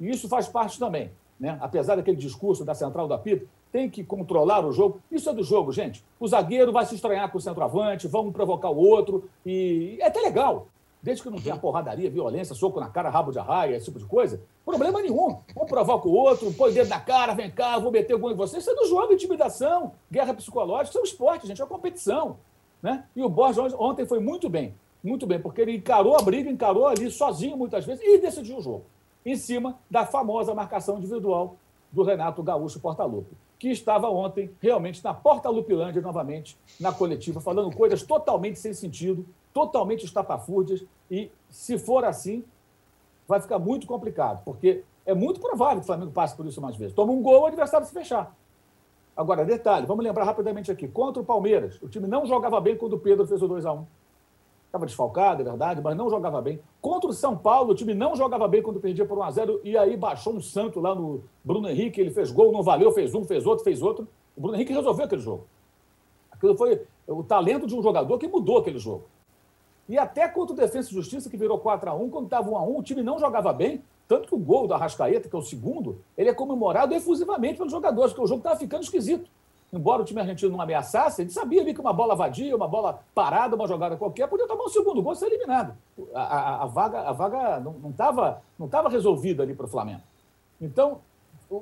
[0.00, 1.58] E isso faz parte também, né?
[1.60, 5.00] Apesar daquele discurso da central da PITA, tem que controlar o jogo.
[5.10, 6.04] Isso é do jogo, gente.
[6.20, 9.28] O zagueiro vai se estranhar com o centroavante, vão provocar o outro.
[9.44, 10.68] E é até legal.
[11.02, 14.04] Desde que não tenha porradaria, violência, soco na cara, rabo de arraia, esse tipo de
[14.04, 15.38] coisa, problema nenhum.
[15.56, 18.36] Um provoca o outro, põe o dedo na cara, vem cá, vou meter gol em
[18.36, 18.58] você.
[18.58, 22.36] Isso é do jogo, intimidação, guerra psicológica, isso é um esporte, gente, é uma competição.
[22.80, 23.04] Né?
[23.16, 26.86] E o Borges ontem foi muito bem, muito bem, porque ele encarou a briga, encarou
[26.86, 28.84] ali sozinho muitas vezes e decidiu o jogo,
[29.26, 31.56] em cima da famosa marcação individual
[31.90, 38.02] do Renato Gaúcho Portaluppi, que estava ontem realmente na Portalupilândia novamente, na coletiva, falando coisas
[38.02, 42.44] totalmente sem sentido, totalmente estapafúrdias, e se for assim,
[43.26, 46.76] vai ficar muito complicado, porque é muito provável que o Flamengo passe por isso mais
[46.76, 46.94] vezes.
[46.94, 48.36] Toma um gol, o adversário se fechar.
[49.16, 50.86] Agora, detalhe, vamos lembrar rapidamente aqui.
[50.86, 53.82] Contra o Palmeiras, o time não jogava bem quando o Pedro fez o 2x1.
[54.74, 56.58] Estava desfalcado, é verdade, mas não jogava bem.
[56.80, 59.96] Contra o São Paulo, o time não jogava bem quando perdia por 1x0 e aí
[59.96, 63.46] baixou um santo lá no Bruno Henrique, ele fez gol, não valeu, fez um, fez
[63.46, 64.08] outro, fez outro.
[64.36, 65.46] O Bruno Henrique resolveu aquele jogo.
[66.28, 69.04] Aquilo foi o talento de um jogador que mudou aquele jogo.
[69.88, 73.02] E até contra o Defensa e Justiça, que virou 4x1, quando estava 1x1, o time
[73.04, 73.80] não jogava bem.
[74.08, 77.70] Tanto que o gol do Arrascaeta, que é o segundo, ele é comemorado efusivamente pelos
[77.70, 79.30] jogadores, porque o jogo estava ficando esquisito.
[79.74, 83.00] Embora o time argentino não ameaçasse, ele sabia ali que uma bola vadia, uma bola
[83.12, 85.76] parada, uma jogada qualquer, podia tomar um segundo gol e ser eliminado.
[86.14, 90.02] A, a, a vaga, a vaga não estava não tava resolvida ali para o Flamengo.
[90.60, 91.00] Então,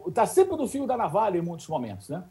[0.06, 2.22] está sempre no fio da navalha em muitos momentos, né?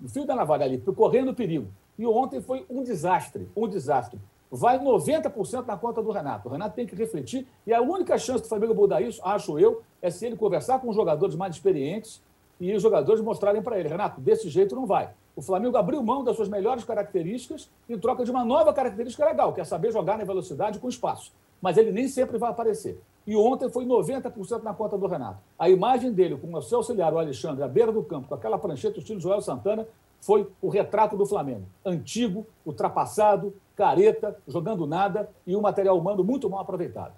[0.00, 1.68] No fio da navalha ali, correndo perigo.
[1.96, 6.48] E ontem foi um desastre, um desastre vai 90% na conta do Renato.
[6.48, 9.82] O Renato tem que refletir e a única chance do Flamengo mudar isso, acho eu,
[10.00, 12.22] é se ele conversar com os jogadores mais experientes
[12.70, 15.10] e os jogadores mostrarem para ele, Renato, desse jeito não vai.
[15.36, 19.52] O Flamengo abriu mão das suas melhores características em troca de uma nova característica legal,
[19.52, 21.32] que é saber jogar na velocidade com espaço.
[21.60, 23.00] Mas ele nem sempre vai aparecer.
[23.26, 25.38] E ontem foi 90% na conta do Renato.
[25.58, 28.58] A imagem dele com o seu auxiliar, o Alexandre, à beira do campo, com aquela
[28.58, 29.86] prancheta estilo Joel Santana,
[30.20, 31.66] foi o retrato do Flamengo.
[31.84, 37.12] Antigo, ultrapassado, careta, jogando nada e um material humano muito mal aproveitado.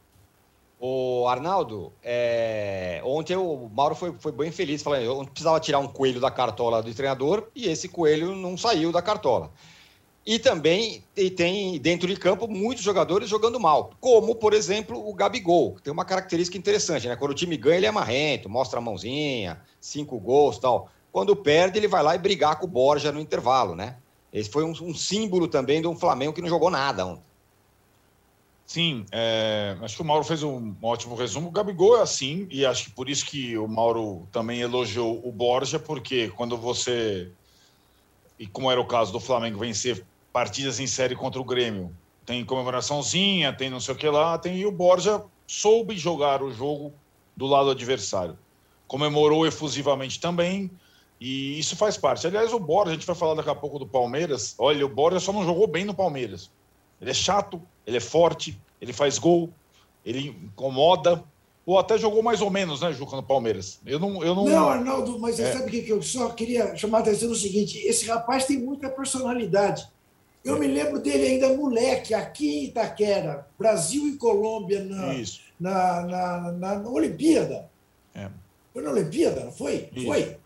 [0.78, 3.00] O Arnaldo, é...
[3.02, 6.82] ontem o Mauro foi, foi bem feliz, falando eu precisava tirar um coelho da cartola
[6.82, 9.50] do treinador e esse coelho não saiu da cartola.
[10.26, 15.14] E também e tem dentro de campo muitos jogadores jogando mal, como, por exemplo, o
[15.14, 17.14] Gabigol, que tem uma característica interessante, né?
[17.14, 20.90] Quando o time ganha, ele é marrento, mostra a mãozinha, cinco gols tal.
[21.12, 23.96] Quando perde, ele vai lá e brigar com o Borja no intervalo, né?
[24.32, 27.22] Esse foi um, um símbolo também de um Flamengo que não jogou nada ontem.
[28.66, 31.48] Sim, é, acho que o Mauro fez um ótimo resumo.
[31.48, 35.30] O Gabigol é assim, e acho que por isso que o Mauro também elogiou o
[35.30, 37.30] Borja, porque quando você,
[38.36, 42.44] e como era o caso do Flamengo, vencer partidas em série contra o Grêmio, tem
[42.44, 46.92] comemoraçãozinha, tem não sei o que lá, tem, e o Borja soube jogar o jogo
[47.36, 48.36] do lado adversário.
[48.88, 50.68] Comemorou efusivamente também,
[51.20, 52.26] e isso faz parte.
[52.26, 54.56] Aliás, o Borja, a gente vai falar daqui a pouco do Palmeiras.
[54.58, 56.50] Olha, o Borja só não jogou bem no Palmeiras.
[57.00, 59.50] Ele é chato, ele é forte, ele faz gol,
[60.04, 61.22] ele incomoda.
[61.64, 63.80] Ou até jogou mais ou menos, né, Juca, no Palmeiras.
[63.84, 64.22] Eu não.
[64.22, 64.44] Eu não...
[64.44, 65.52] não, Arnaldo, mas é.
[65.52, 68.88] sabe o que eu só queria chamar a atenção no seguinte: esse rapaz tem muita
[68.88, 69.88] personalidade.
[70.44, 70.58] Eu é.
[70.60, 75.12] me lembro dele ainda moleque, aqui em Itaquera, Brasil e Colômbia, na,
[75.58, 77.68] na, na, na, na Olimpíada.
[78.14, 78.30] É.
[78.72, 79.88] Foi na Olimpíada, não foi?
[79.92, 80.06] Isso.
[80.06, 80.36] Foi.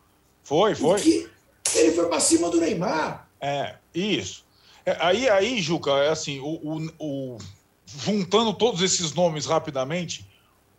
[0.43, 1.31] Foi, foi.
[1.75, 3.29] ele foi para cima do Neymar.
[3.39, 4.45] É, isso.
[4.85, 7.39] É, aí, aí, Juca, é assim, o, o, o,
[7.87, 10.27] juntando todos esses nomes rapidamente,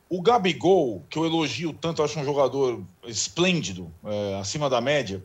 [0.10, 5.24] o Gabigol, que eu elogio tanto, acho um jogador esplêndido, é, acima da média.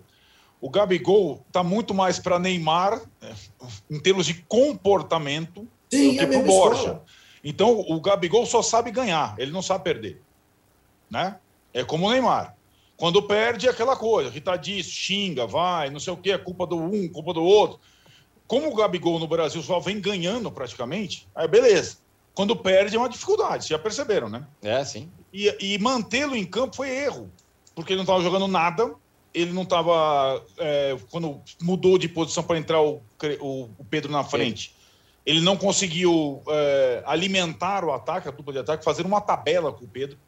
[0.61, 3.33] O Gabigol está muito mais para Neymar, é,
[3.91, 7.01] em termos de comportamento, Sim, do que para o Borja.
[7.43, 10.20] Então o Gabigol só sabe ganhar, ele não sabe perder.
[11.11, 11.37] Né?
[11.72, 12.57] É como o Neymar.
[12.97, 16.77] Quando perde é aquela coisa, irritadiço, xinga, vai, não sei o que, é culpa do
[16.77, 17.79] um, culpa do outro.
[18.47, 21.99] Como o Gabigol no Brasil só vem ganhando praticamente, aí beleza.
[22.34, 24.47] Quando perde é uma dificuldade, já perceberam, né?
[24.62, 25.11] É, sim.
[25.32, 27.30] E, e mantê-lo em campo foi erro,
[27.74, 28.94] porque ele não estava jogando nada,
[29.32, 30.44] ele não estava.
[30.59, 33.03] É, quando mudou de posição para entrar o,
[33.40, 34.74] o, o, Pedro na frente,
[35.24, 39.84] ele não conseguiu é, alimentar o ataque, a dupla de ataque, fazer uma tabela com
[39.84, 40.18] o Pedro.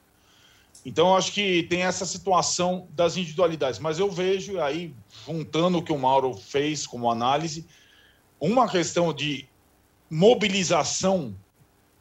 [0.84, 3.80] Então, eu acho que tem essa situação das individualidades.
[3.80, 4.94] Mas eu vejo aí,
[5.26, 7.66] juntando o que o Mauro fez como análise,
[8.40, 9.48] uma questão de
[10.10, 11.34] mobilização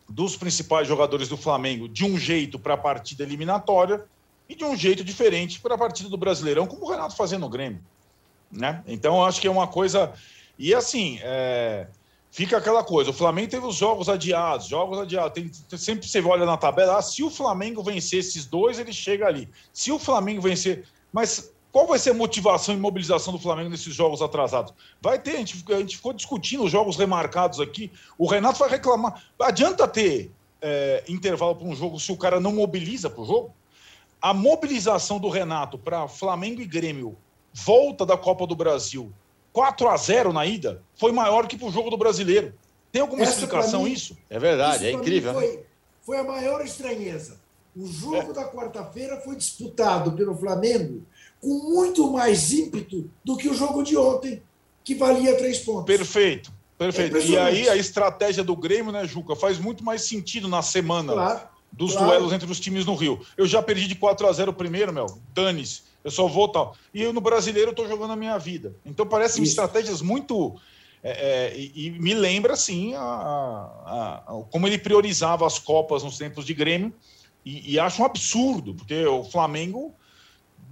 [0.07, 4.05] dos principais jogadores do Flamengo de um jeito para a partida eliminatória
[4.47, 7.49] e de um jeito diferente para a partida do Brasileirão, como o Renato fazendo no
[7.49, 7.81] Grêmio.
[8.49, 8.81] Né?
[8.87, 10.13] Então, acho que é uma coisa.
[10.57, 11.87] E assim, é
[12.37, 15.33] fica aquela coisa: o Flamengo teve os jogos adiados, jogos adiados.
[15.33, 19.25] Tem, sempre você olha na tabela, ah, se o Flamengo vencer esses dois, ele chega
[19.25, 19.49] ali.
[19.73, 20.85] Se o Flamengo vencer.
[21.11, 24.73] Mas qual vai ser a motivação e mobilização do Flamengo nesses jogos atrasados?
[24.99, 27.91] Vai ter, a gente, a gente ficou discutindo os jogos remarcados aqui.
[28.17, 29.23] O Renato vai reclamar.
[29.39, 33.53] Adianta ter é, intervalo para um jogo se o cara não mobiliza para o jogo?
[34.19, 37.15] A mobilização do Renato para Flamengo e Grêmio,
[37.53, 39.13] volta da Copa do Brasil,
[39.53, 42.55] 4 a 0 na ida foi maior que para o jogo do brasileiro.
[42.91, 44.17] Tem alguma Essa explicação mim, isso?
[44.31, 45.31] É verdade, isso é incrível.
[45.31, 45.63] Foi, né?
[46.01, 47.39] foi, a maior estranheza.
[47.77, 51.03] O jogo da quarta-feira foi disputado pelo Flamengo
[51.39, 54.41] com muito mais ímpeto do que o jogo de ontem,
[54.83, 55.85] que valia três pontos.
[55.85, 57.17] Perfeito, perfeito.
[57.17, 61.13] É e aí a estratégia do Grêmio, né, Juca, faz muito mais sentido na semana
[61.13, 62.07] claro, dos claro.
[62.07, 63.21] duelos entre os times no Rio.
[63.37, 65.05] Eu já perdi de 4 a 0 o primeiro, meu.
[65.33, 66.73] Dane-se eu só vou tal.
[66.93, 68.73] E eu no brasileiro estou jogando a minha vida.
[68.85, 70.55] Então parecem estratégias muito.
[71.03, 71.11] É,
[71.51, 76.17] é, e, e, me lembra, assim, a, a, a, como ele priorizava as Copas nos
[76.17, 76.93] tempos de Grêmio.
[77.47, 79.95] E, e acho um absurdo, porque o Flamengo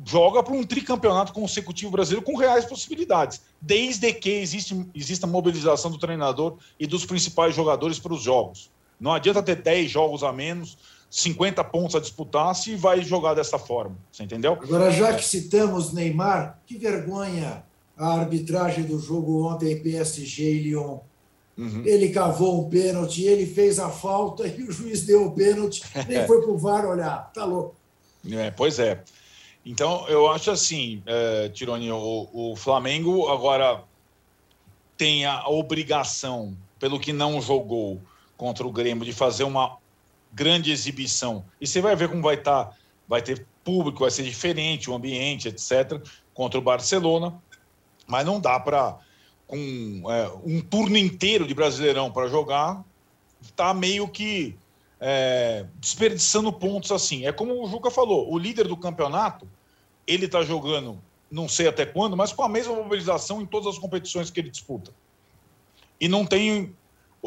[0.03, 5.97] joga para um tricampeonato consecutivo brasileiro com reais possibilidades, desde que existe, exista mobilização do
[5.97, 8.69] treinador e dos principais jogadores para os jogos.
[8.99, 10.77] Não adianta ter 10 jogos a menos
[11.09, 13.95] 50 pontos a disputar se vai jogar dessa forma.
[14.11, 14.59] Você entendeu?
[14.61, 17.63] Agora, já que citamos Neymar, que vergonha
[17.95, 20.99] a arbitragem do jogo ontem PSG e Lyon.
[21.57, 21.83] Uhum.
[21.85, 26.25] Ele cavou um pênalti, ele fez a falta e o juiz deu o pênalti, nem
[26.27, 27.31] foi pro VAR olhar.
[27.33, 27.75] Tá louco.
[28.31, 29.03] É, pois é.
[29.65, 33.83] Então, eu acho assim, é, Tironi, o, o Flamengo agora
[34.97, 37.99] tem a obrigação, pelo que não jogou
[38.37, 39.77] contra o Grêmio, de fazer uma
[40.31, 41.45] grande exibição.
[41.59, 42.75] E você vai ver como vai estar, tá,
[43.07, 45.99] vai ter público, vai ser diferente, o ambiente, etc.,
[46.33, 47.33] contra o Barcelona.
[48.05, 48.99] Mas não dá para,
[49.47, 52.83] com é, um turno inteiro de Brasileirão para jogar,
[53.55, 54.55] tá meio que
[54.99, 57.25] é, desperdiçando pontos assim.
[57.25, 59.47] É como o Juca falou, o líder do campeonato,
[60.07, 63.79] ele está jogando, não sei até quando, mas com a mesma mobilização em todas as
[63.79, 64.91] competições que ele disputa.
[65.99, 66.73] E não tem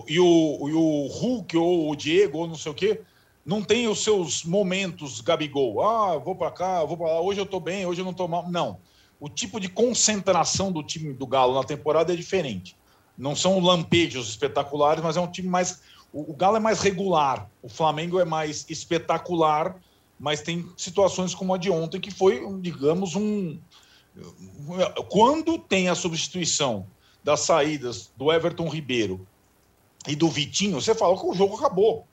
[0.07, 3.01] e o, e o Hulk ou o Diego ou não sei o quê,
[3.45, 5.83] não tem os seus momentos Gabigol.
[5.83, 8.29] Ah, vou para cá, vou para lá, hoje eu estou bem, hoje eu não estou
[8.29, 8.49] mal.
[8.51, 8.79] Não.
[9.21, 12.77] O tipo de concentração do time do Galo na temporada é diferente.
[13.17, 15.83] Não são lampejos espetaculares, mas é um time mais.
[16.13, 19.77] O, o Galo é mais regular, o Flamengo é mais espetacular,
[20.19, 23.59] mas tem situações como a de ontem, que foi, digamos, um.
[25.09, 26.87] Quando tem a substituição
[27.23, 29.27] das saídas do Everton Ribeiro
[30.07, 32.07] e do Vitinho, você fala que o jogo acabou.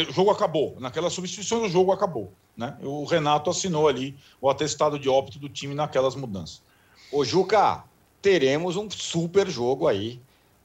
[0.00, 0.76] O jogo acabou.
[0.78, 2.32] Naquela substituição, o jogo acabou.
[2.56, 2.76] Né?
[2.82, 6.62] O Renato assinou ali o atestado de óbito do time naquelas mudanças.
[7.10, 7.84] Ô, Juca,
[8.20, 10.20] teremos um super jogo aí.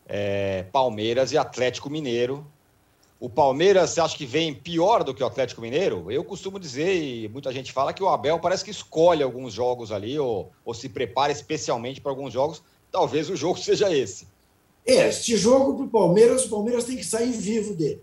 [0.08, 2.46] É, Palmeiras e Atlético Mineiro.
[3.20, 6.10] O Palmeiras, você acha que vem pior do que o Atlético Mineiro?
[6.12, 9.92] Eu costumo dizer, e muita gente fala, que o Abel parece que escolhe alguns jogos
[9.92, 12.62] ali, ou, ou se prepara especialmente para alguns jogos.
[12.92, 14.28] Talvez o jogo seja esse.
[14.86, 18.02] É, este jogo para o Palmeiras, o Palmeiras tem que sair vivo dele.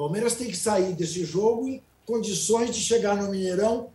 [0.00, 3.90] Palmeiras tem que sair desse jogo em condições de chegar no Mineirão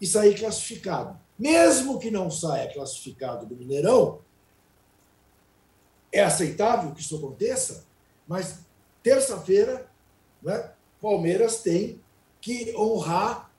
[0.00, 1.18] e sair classificado.
[1.36, 4.20] Mesmo que não saia classificado do Mineirão,
[6.12, 7.84] é aceitável que isso aconteça,
[8.28, 8.60] mas
[9.02, 9.90] terça-feira,
[10.40, 10.70] né,
[11.02, 12.00] Palmeiras tem
[12.40, 13.50] que honrar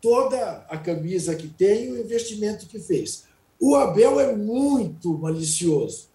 [0.00, 3.28] toda a camisa que tem e o investimento que fez.
[3.60, 6.08] O Abel é muito malicioso.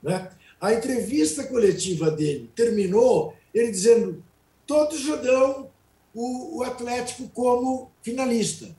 [0.00, 0.30] Né?
[0.60, 4.22] A entrevista coletiva dele terminou ele dizendo:
[4.68, 5.70] todos já dão
[6.14, 8.76] o, o Atlético como finalista.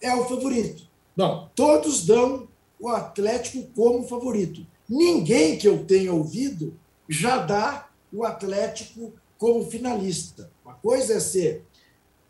[0.00, 0.86] É o favorito.
[1.16, 2.46] Não, todos dão
[2.78, 4.64] o Atlético como favorito.
[4.86, 10.50] Ninguém que eu tenha ouvido já dá o Atlético como finalista.
[10.62, 11.64] Uma coisa é ser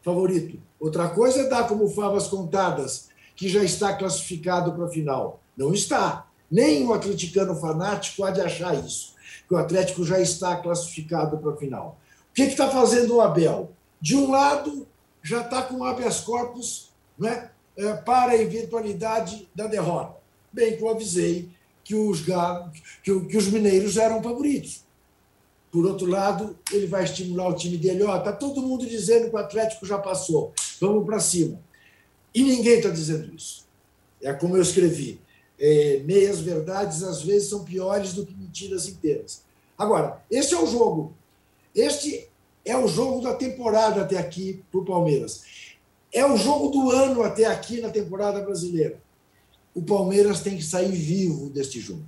[0.03, 5.41] favorito, outra coisa é dar como favas contadas que já está classificado para a final.
[5.57, 6.29] Não está.
[6.49, 9.15] Nem o atleticano fanático há de achar isso,
[9.49, 11.99] que o Atlético já está classificado para a final.
[12.37, 13.73] Que está fazendo o Abel?
[13.99, 14.87] De um lado,
[15.23, 20.19] já está com habeas corpus né, é, para a eventualidade da derrota.
[20.53, 21.49] Bem que eu avisei
[21.83, 22.21] que os,
[23.03, 24.85] que, que os mineiros eram favoritos.
[25.73, 28.03] Por outro lado, ele vai estimular o time dele.
[28.03, 30.53] Ó, tá todo mundo dizendo que o Atlético já passou.
[30.79, 31.59] Vamos para cima.
[32.35, 33.65] E ninguém está dizendo isso.
[34.21, 35.23] É como eu escrevi.
[35.59, 39.43] É, meias verdades às vezes são piores do que mentiras inteiras.
[39.79, 41.15] Agora, este é o jogo.
[41.77, 42.27] Este
[42.65, 45.43] é o jogo da temporada até aqui para o Palmeiras.
[46.11, 48.99] É o jogo do ano até aqui na temporada brasileira.
[49.75, 52.03] O Palmeiras tem que sair vivo deste jogo.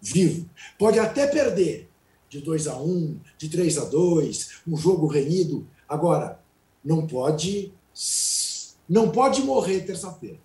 [0.00, 0.48] Vivo.
[0.78, 1.88] Pode até perder
[2.28, 5.66] de 2 a 1, um, de 3 a 2, um jogo renhido.
[5.88, 6.40] Agora,
[6.84, 7.72] não pode
[8.88, 10.38] não pode morrer terça-feira,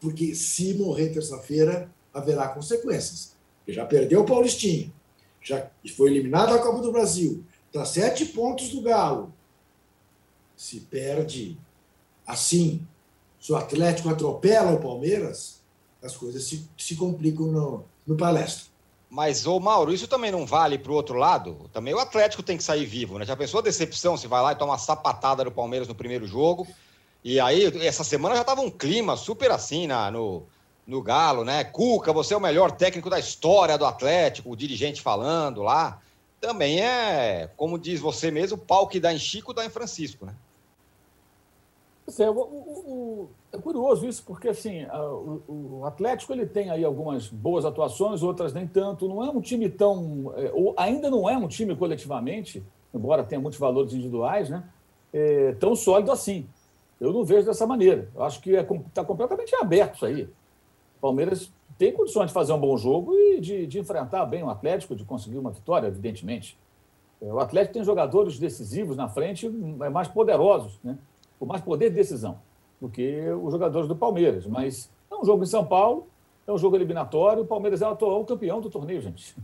[0.00, 3.34] porque se morrer terça-feira, haverá consequências.
[3.66, 4.92] Já perdeu o Paulistinha,
[5.40, 9.32] já foi eliminado da Copa do Brasil, está sete pontos do Galo.
[10.56, 11.56] Se perde
[12.26, 12.86] assim,
[13.40, 15.60] se o Atlético atropela o Palmeiras,
[16.02, 18.70] as coisas se, se complicam no, no palestra.
[19.08, 21.68] Mas, ô Mauro, isso também não vale para o outro lado?
[21.72, 23.24] Também o Atlético tem que sair vivo, né?
[23.24, 26.26] Já pensou a decepção se vai lá e toma uma sapatada do Palmeiras no primeiro
[26.26, 26.66] jogo?
[27.24, 30.44] E aí, essa semana já estava um clima super assim na, no,
[30.86, 31.64] no Galo, né?
[31.64, 36.00] Cuca, você é o melhor técnico da história do Atlético, o dirigente falando lá.
[36.40, 40.24] Também é, como diz você mesmo, o pau que dá em Chico dá em Francisco,
[40.24, 40.34] né?
[42.18, 45.42] É, o, o, é curioso isso, porque assim, a, o,
[45.80, 49.06] o, Atlético ele tem aí algumas boas atuações, outras nem tanto.
[49.06, 50.32] Não é um time tão.
[50.36, 52.62] É, ou ainda não é um time coletivamente,
[52.92, 54.64] embora tenha muitos valores individuais, né?
[55.12, 56.48] É, tão sólido assim.
[57.00, 58.08] Eu não vejo dessa maneira.
[58.14, 60.24] Eu acho que está é, completamente aberto isso aí.
[60.24, 64.50] O Palmeiras tem condições de fazer um bom jogo e de, de enfrentar bem o
[64.50, 66.58] Atlético, de conseguir uma vitória, evidentemente.
[67.20, 69.46] É, o Atlético tem jogadores decisivos na frente,
[69.80, 70.98] é, mais poderosos, né?
[71.38, 72.38] com mais poder de decisão
[72.80, 74.46] do que os jogadores do Palmeiras.
[74.46, 76.06] Mas é um jogo em São Paulo,
[76.46, 79.36] é um jogo eliminatório, o Palmeiras é o atual campeão do torneio, gente.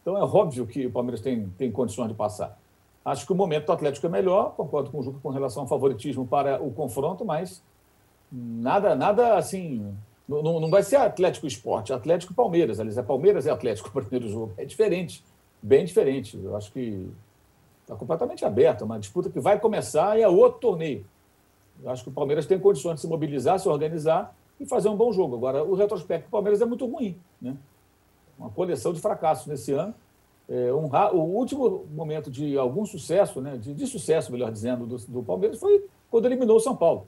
[0.00, 2.58] Então é óbvio que o Palmeiras tem, tem condições de passar.
[3.04, 5.68] Acho que o momento do Atlético é melhor, concordo com o Juca com relação ao
[5.68, 7.62] favoritismo para o confronto, mas
[8.30, 9.94] nada, nada assim.
[10.28, 12.80] Não, não vai ser Atlético Esporte, Atlético Palmeiras.
[12.80, 14.52] Aliás, é Palmeiras e Atlético o primeiro jogo.
[14.56, 15.24] É diferente,
[15.62, 16.38] bem diferente.
[16.42, 17.08] Eu acho que
[17.82, 18.82] está completamente aberto.
[18.82, 21.04] É uma disputa que vai começar e é outro torneio.
[21.82, 24.96] Eu acho que o Palmeiras tem condições de se mobilizar, se organizar e fazer um
[24.96, 25.36] bom jogo.
[25.36, 27.16] Agora, o retrospecto do Palmeiras é muito ruim.
[27.40, 27.56] Né?
[28.38, 29.94] Uma coleção de fracassos nesse ano
[30.48, 34.96] é, um, o último momento de algum sucesso, né, de, de sucesso, melhor dizendo, do,
[34.96, 37.06] do, Palmeiras foi quando eliminou o São Paulo,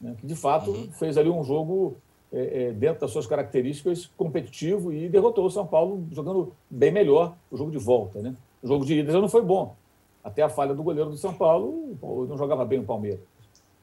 [0.00, 0.92] né, que de fato uhum.
[0.92, 1.96] fez ali um jogo
[2.32, 7.34] é, é, dentro das suas características competitivo e derrotou o São Paulo jogando bem melhor
[7.50, 8.20] o jogo de volta.
[8.20, 8.34] Né?
[8.62, 9.74] O jogo de ida já não foi bom.
[10.22, 11.96] Até a falha do goleiro do São Paulo,
[12.28, 13.20] não jogava bem o Palmeiras.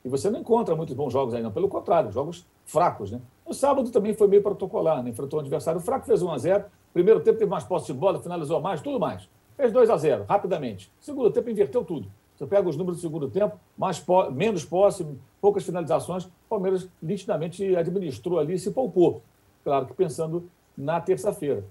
[0.04, 1.52] E você não encontra muitos bons jogos não.
[1.52, 3.12] Pelo contrário, jogos fracos.
[3.12, 3.22] Né?
[3.48, 5.10] No sábado também foi meio protocolar, né?
[5.10, 8.22] enfrentou um adversário fraco, fez 1 a 0 Primeiro tempo teve mais posse de bola,
[8.22, 9.28] finalizou mais, tudo mais.
[9.58, 10.91] Fez 2 a 0 rapidamente.
[11.00, 12.08] Segundo tempo inverteu tudo.
[12.36, 15.06] Você pega os números do segundo tempo, mais menos posse,
[15.40, 16.26] poucas finalizações.
[16.26, 19.22] O Palmeiras nitidamente administrou ali e se poupou.
[19.64, 21.64] Claro que pensando na terça-feira.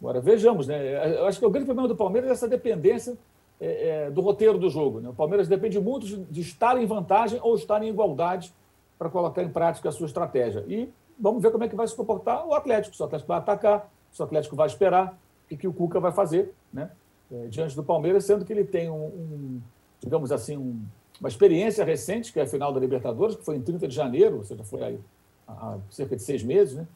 [0.00, 1.18] Agora, vejamos, né?
[1.18, 3.16] Eu acho que o grande problema do Palmeiras é essa dependência
[3.60, 5.00] é, é, do roteiro do jogo.
[5.00, 5.10] Né?
[5.10, 8.54] O Palmeiras depende muito de, estar em vantagem ou estar em igualdade
[8.98, 10.64] para colocar em prática a sua estratégia.
[10.66, 12.96] E vamos ver como é que vai se comportar o Atlético.
[12.96, 15.18] Se o Atlético vai atacar, se o Atlético vai esperar,
[15.50, 16.90] o que o Cuca vai fazer né?
[17.30, 19.60] É, diante do Palmeiras, sendo que ele tem um, um
[20.00, 20.82] digamos assim, um,
[21.20, 24.38] uma experiência recente, que é a final da Libertadores, que foi em 30 de janeiro,
[24.38, 24.98] ou seja, foi
[25.46, 26.86] há cerca de seis meses, né?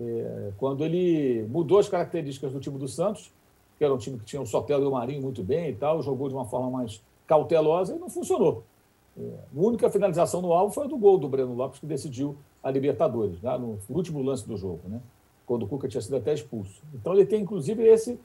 [0.00, 3.32] É, quando ele mudou as características do time do Santos,
[3.78, 6.02] que era um time que tinha o Sotelo e o Marinho muito bem e tal,
[6.02, 8.64] jogou de uma forma mais cautelosa e não funcionou.
[9.16, 12.36] É, a única finalização no alvo foi a do gol do Breno Lopes, que decidiu
[12.62, 13.56] a Libertadores, né?
[13.56, 14.80] no último lance do jogo.
[14.88, 15.00] Né?
[15.46, 16.82] quando o Cuca tinha sido até expulso.
[16.94, 18.18] Então ele tem, inclusive, esse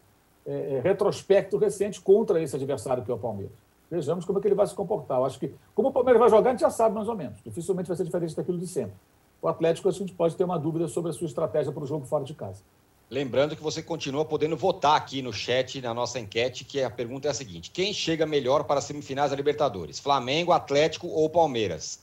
[0.45, 3.55] é, é, retrospecto recente contra esse adversário que é o Palmeiras.
[3.89, 5.17] Vejamos como é que ele vai se comportar.
[5.19, 7.41] Eu acho que, como o Palmeiras vai jogar, a gente já sabe mais ou menos.
[7.43, 8.93] Dificilmente vai ser diferente daquilo de sempre.
[9.41, 12.05] O Atlético, a gente pode ter uma dúvida sobre a sua estratégia para o jogo
[12.05, 12.61] fora de casa.
[13.09, 17.27] Lembrando que você continua podendo votar aqui no chat, na nossa enquete, que a pergunta
[17.27, 19.97] é a seguinte: quem chega melhor para as semifinais da Libertadores?
[19.97, 22.01] Flamengo, Atlético ou Palmeiras?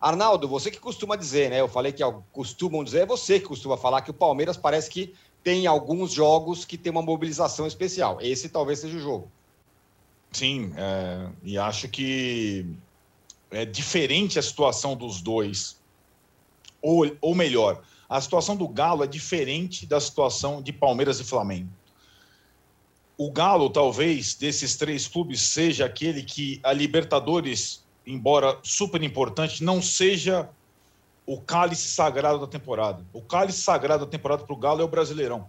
[0.00, 1.60] Arnaldo, você que costuma dizer, né?
[1.60, 5.14] Eu falei que costumam dizer, é você que costuma falar que o Palmeiras parece que
[5.42, 8.18] tem alguns jogos que tem uma mobilização especial.
[8.20, 9.30] Esse talvez seja o jogo.
[10.36, 12.66] Sim, é, e acho que
[13.50, 15.80] é diferente a situação dos dois.
[16.82, 21.70] Ou, ou melhor, a situação do Galo é diferente da situação de Palmeiras e Flamengo.
[23.16, 29.80] O Galo, talvez, desses três clubes, seja aquele que a Libertadores, embora super importante, não
[29.80, 30.50] seja
[31.24, 33.02] o cálice sagrado da temporada.
[33.10, 35.48] O cálice sagrado da temporada para o Galo é o Brasileirão.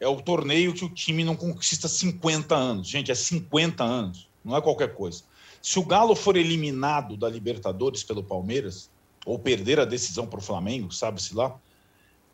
[0.00, 2.88] É o torneio que o time não conquista 50 anos.
[2.88, 5.22] Gente, é 50 anos, não é qualquer coisa.
[5.62, 8.90] Se o Galo for eliminado da Libertadores pelo Palmeiras,
[9.26, 11.54] ou perder a decisão para o Flamengo, sabe-se lá,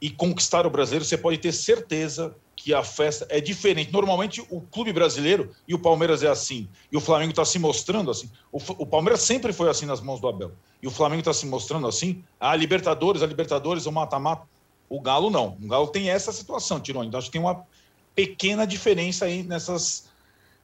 [0.00, 3.92] e conquistar o brasileiro, você pode ter certeza que a festa é diferente.
[3.92, 8.10] Normalmente o clube brasileiro e o Palmeiras é assim, e o Flamengo está se mostrando
[8.10, 8.30] assim.
[8.52, 10.52] O, o, Palmeiras sempre foi assim nas mãos do Abel,
[10.82, 12.22] e o Flamengo está se mostrando assim.
[12.38, 14.46] A Libertadores, a Libertadores, o mata-mata.
[14.89, 15.57] O Galo não.
[15.62, 17.09] O Galo tem essa situação, Tironi.
[17.09, 17.64] Então acho que tem uma
[18.14, 20.09] pequena diferença aí nessas.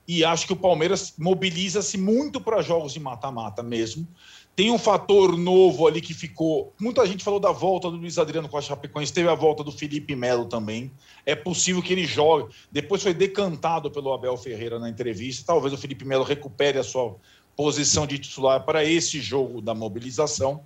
[0.06, 4.06] E acho que o Palmeiras mobiliza-se muito para jogos de mata-mata mesmo.
[4.54, 6.74] Tem um fator novo ali que ficou.
[6.78, 9.72] Muita gente falou da volta do Luiz Adriano com a Chapecoense, teve a volta do
[9.72, 10.90] Felipe Melo também.
[11.24, 12.52] É possível que ele jogue.
[12.70, 15.44] Depois foi decantado pelo Abel Ferreira na entrevista.
[15.46, 17.16] Talvez o Felipe Melo recupere a sua
[17.56, 20.62] posição de titular para esse jogo da mobilização.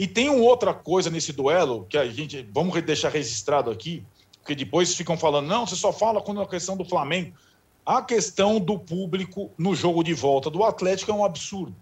[0.00, 4.02] E tem uma outra coisa nesse duelo que a gente vamos deixar registrado aqui,
[4.40, 7.36] porque depois ficam falando, não, você só fala quando a questão do Flamengo.
[7.84, 11.76] A questão do público no jogo de volta do Atlético é um absurdo.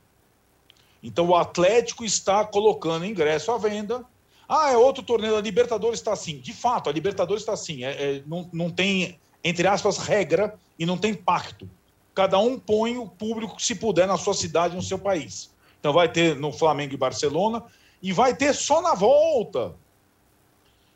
[1.01, 4.05] Então o Atlético está colocando ingresso à venda.
[4.49, 6.41] Ah, é outro torneio, a Libertadores está assim.
[6.41, 7.85] De fato, a Libertadores está assim.
[7.85, 11.71] É, é, não, não tem, entre aspas, regra e não tem pacto.
[12.16, 15.57] Cada um põe o público que se puder na sua cidade, no seu país.
[15.79, 17.62] Então vai ter no Flamengo e Barcelona,
[18.03, 19.74] e vai ter só na volta.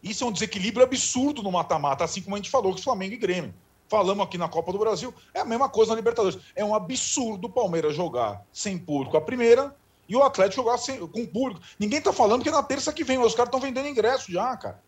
[0.03, 3.14] Isso é um desequilíbrio absurdo no mata-mata, assim como a gente falou com o Flamengo
[3.14, 3.55] e Grêmio.
[3.88, 6.38] Falamos aqui na Copa do Brasil, é a mesma coisa na Libertadores.
[6.57, 9.76] É um absurdo o Palmeiras jogar sem público a primeira
[10.09, 11.61] e o Atlético jogar sem, com público.
[11.78, 14.57] Ninguém está falando que é na terça que vem, os caras estão vendendo ingresso já,
[14.57, 14.82] cara.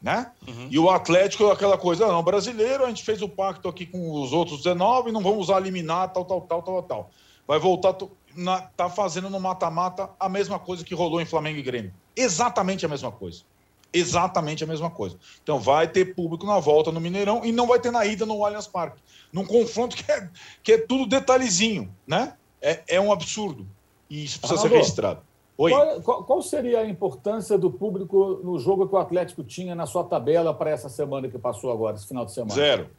[0.00, 0.32] Né?
[0.48, 0.68] Uhum.
[0.70, 4.32] E o Atlético, aquela coisa, não, brasileiro, a gente fez o pacto aqui com os
[4.32, 7.10] outros 19, não vamos usar liminar, tal, tal, tal, tal, tal.
[7.46, 7.96] Vai voltar,
[8.36, 11.92] na, tá fazendo no mata-mata a mesma coisa que rolou em Flamengo e Grêmio.
[12.16, 13.42] Exatamente a mesma coisa.
[13.92, 15.16] Exatamente a mesma coisa.
[15.42, 18.42] Então vai ter público na volta no Mineirão e não vai ter na ida no
[18.44, 19.02] Allianz Parque.
[19.30, 20.28] Num confronto que é,
[20.62, 22.34] que é tudo detalhezinho, né?
[22.60, 23.66] É, é um absurdo.
[24.08, 25.22] E isso precisa Arnaldo, ser registrado.
[25.58, 25.70] Oi.
[26.02, 30.04] Qual, qual, seria a importância do público no jogo que o Atlético tinha na sua
[30.04, 32.54] tabela para essa semana que passou agora, esse final de semana?
[32.54, 32.90] Zero.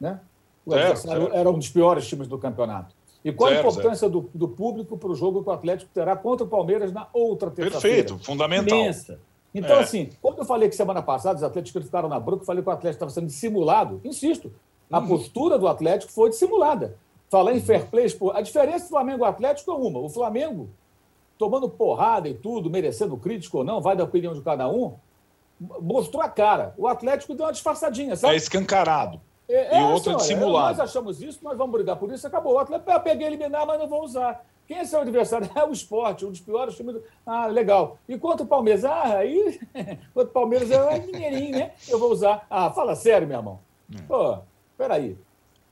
[0.00, 0.18] Né?
[0.64, 1.30] O zero, zero.
[1.34, 2.94] era um dos piores times do campeonato.
[3.24, 6.16] E qual zero, a importância do, do, público para o jogo que o Atlético terá
[6.16, 7.96] contra o Palmeiras na outra terça-feira?
[7.96, 8.78] Perfeito, fundamental.
[8.78, 9.20] Imensa.
[9.54, 9.80] Então, é.
[9.80, 12.68] assim, quando eu falei que semana passada os Atléticos ficaram na bronca, eu falei que
[12.68, 14.52] o Atlético estava sendo dissimulado, insisto,
[14.90, 15.08] a uhum.
[15.08, 16.96] postura do Atlético foi dissimulada.
[17.28, 20.00] Falar em fair play, a diferença do Flamengo e Atlético é uma.
[20.00, 20.68] O Flamengo,
[21.38, 24.94] tomando porrada e tudo, merecendo crítico ou não, vai da opinião de cada um,
[25.80, 26.74] mostrou a cara.
[26.76, 28.34] O Atlético deu uma disfarçadinha, sabe?
[28.34, 29.20] É escancarado.
[29.50, 30.78] É, e o outro é dissimulado.
[30.78, 32.54] Nós achamos isso, nós vamos brigar por isso, acabou.
[32.54, 34.44] O Atlético, eu peguei eliminar, mas não vou usar.
[34.66, 35.50] Quem é seu adversário?
[35.56, 36.94] É o esporte, um dos piores times.
[36.94, 37.02] Do...
[37.26, 37.98] Ah, legal.
[38.08, 38.84] E quanto o Palmeiras?
[38.84, 39.60] Ah, aí.
[40.14, 41.72] quanto o Palmeiras é dinheirinho, né?
[41.88, 42.46] Eu vou usar.
[42.48, 43.58] Ah, fala sério, meu irmão.
[43.92, 44.02] É.
[44.02, 44.38] Pô,
[44.78, 45.18] peraí.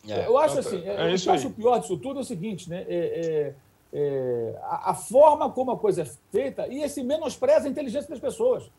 [0.08, 2.68] É, eu acho assim, é, é o eu acho pior disso tudo é o seguinte,
[2.70, 2.84] né?
[2.88, 3.54] É,
[3.92, 8.20] é, a, a, forma como a coisa é feita e esse menospreza a inteligência das
[8.20, 8.70] pessoas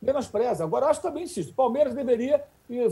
[0.00, 0.64] menospreza.
[0.64, 2.42] Agora, acho que também insisto, o Palmeiras deveria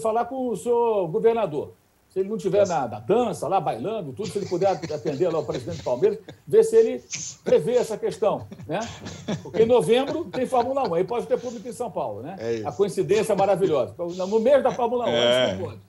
[0.00, 1.72] falar com o seu governador.
[2.08, 5.40] Se ele não estiver na, na, dança, lá bailando, tudo, se ele puder atender lá
[5.40, 7.04] o presidente do Palmeiras, ver se ele
[7.44, 8.46] prevê essa questão.
[8.66, 8.80] Né?
[9.42, 12.22] Porque em novembro tem Fórmula 1, aí pode ter público em São Paulo.
[12.22, 12.36] Né?
[12.38, 13.94] É a coincidência é maravilhosa.
[13.98, 15.52] No mês da Fórmula 1, é.
[15.52, 15.80] não pode.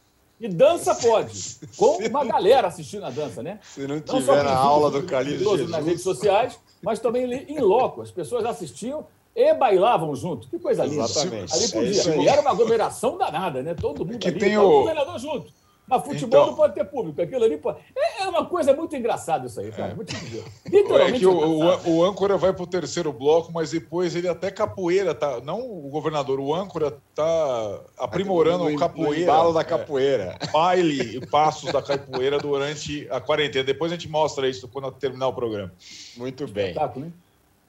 [0.42, 3.60] E dança pode, com uma galera assistindo a dança, né?
[3.62, 8.02] Se não tiver não na aula do Calil Nas redes sociais, mas também em loco.
[8.02, 9.06] As pessoas assistiam
[9.40, 10.50] e bailavam junto.
[10.50, 11.06] Que coisa linda.
[11.06, 11.54] Exatamente.
[11.54, 12.14] Ali podia.
[12.14, 13.74] É e era uma aglomeração danada, né?
[13.74, 14.70] Todo mundo que ali, tem o...
[14.70, 15.60] governador junto.
[15.88, 16.48] Mas futebol então...
[16.48, 17.20] não pode ter público.
[17.20, 17.80] Aquilo ali pode...
[17.98, 19.98] É, é uma coisa muito engraçada isso aí, cara.
[20.00, 20.04] É.
[20.04, 20.44] Dizer.
[20.68, 21.10] Literalmente.
[21.16, 24.52] É que o, o, o, âncora vai para o terceiro bloco, mas depois ele até
[24.52, 25.42] capoeira, tá?
[25.42, 29.42] Não o governador, o âncora tá aprimorando o capoeira.
[29.42, 29.64] O da é.
[29.64, 30.38] capoeira.
[30.40, 33.64] É, baile e passos da capoeira durante a quarentena.
[33.64, 35.72] Depois a gente mostra isso quando terminar o programa.
[36.16, 36.68] Muito bem.
[36.68, 37.14] Espetáculo, hein?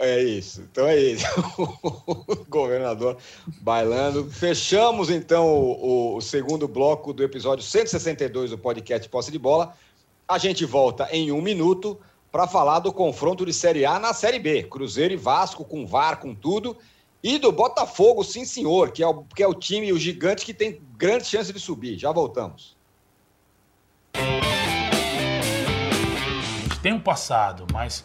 [0.01, 0.63] É isso.
[0.63, 1.27] Então é isso.
[1.61, 3.19] o governador
[3.61, 4.31] bailando.
[4.31, 9.75] Fechamos então o, o, segundo bloco do episódio 162 do podcast Posse de Bola.
[10.27, 12.01] A gente volta em um minuto
[12.33, 14.63] para falar do confronto de Série A na Série B.
[14.63, 16.79] Cruzeiro e Vasco com VAR, com tudo.
[17.23, 20.55] E do Botafogo, sim senhor, que é o, que é o time, o gigante que
[20.55, 21.99] tem grande chance de subir.
[21.99, 22.75] Já voltamos.
[26.83, 28.05] tem um passado, mas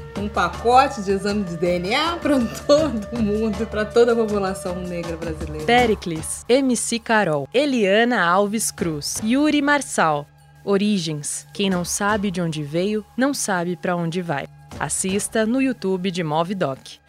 [0.21, 5.65] um pacote de exame de DNA para todo mundo, para toda a população negra brasileira.
[5.65, 10.27] Pericles, MC Carol, Eliana Alves Cruz, Yuri Marçal.
[10.63, 11.47] Origens.
[11.55, 14.47] Quem não sabe de onde veio, não sabe para onde vai.
[14.79, 16.99] Assista no YouTube de Movidoc.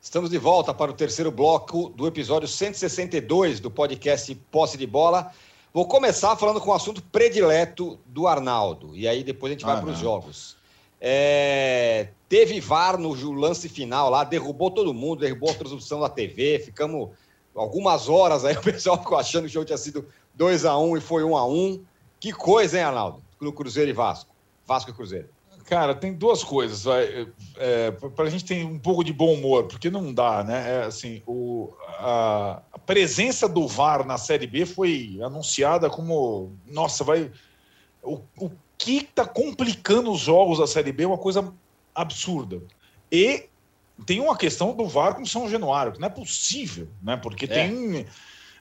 [0.00, 5.32] Estamos de volta para o terceiro bloco do episódio 162 do podcast Posse de Bola.
[5.76, 9.76] Vou começar falando com o assunto predileto do Arnaldo, e aí depois a gente vai
[9.76, 10.56] ah, para os jogos.
[10.98, 16.60] É, teve VAR no lance final lá, derrubou todo mundo, derrubou a transmissão da TV,
[16.60, 17.10] ficamos
[17.54, 20.96] algumas horas aí, o pessoal ficou achando que o jogo tinha sido 2 a 1
[20.96, 21.84] e foi 1 a 1
[22.18, 23.22] Que coisa, hein, Arnaldo?
[23.38, 24.34] No Cruzeiro e Vasco.
[24.64, 25.28] Vasco e Cruzeiro.
[25.66, 26.84] Cara, tem duas coisas.
[27.56, 30.76] É, para a gente ter um pouco de bom humor, porque não dá, né?
[30.76, 37.02] É, assim, o, a, a, presença do VAR na Série B foi anunciada como, nossa,
[37.02, 37.32] vai.
[38.00, 41.52] O, o que está complicando os jogos da Série B é uma coisa
[41.92, 42.62] absurda.
[43.10, 43.48] E
[44.04, 47.16] tem uma questão do VAR com São Januário, que não é possível, né?
[47.16, 47.48] Porque é.
[47.48, 48.06] tem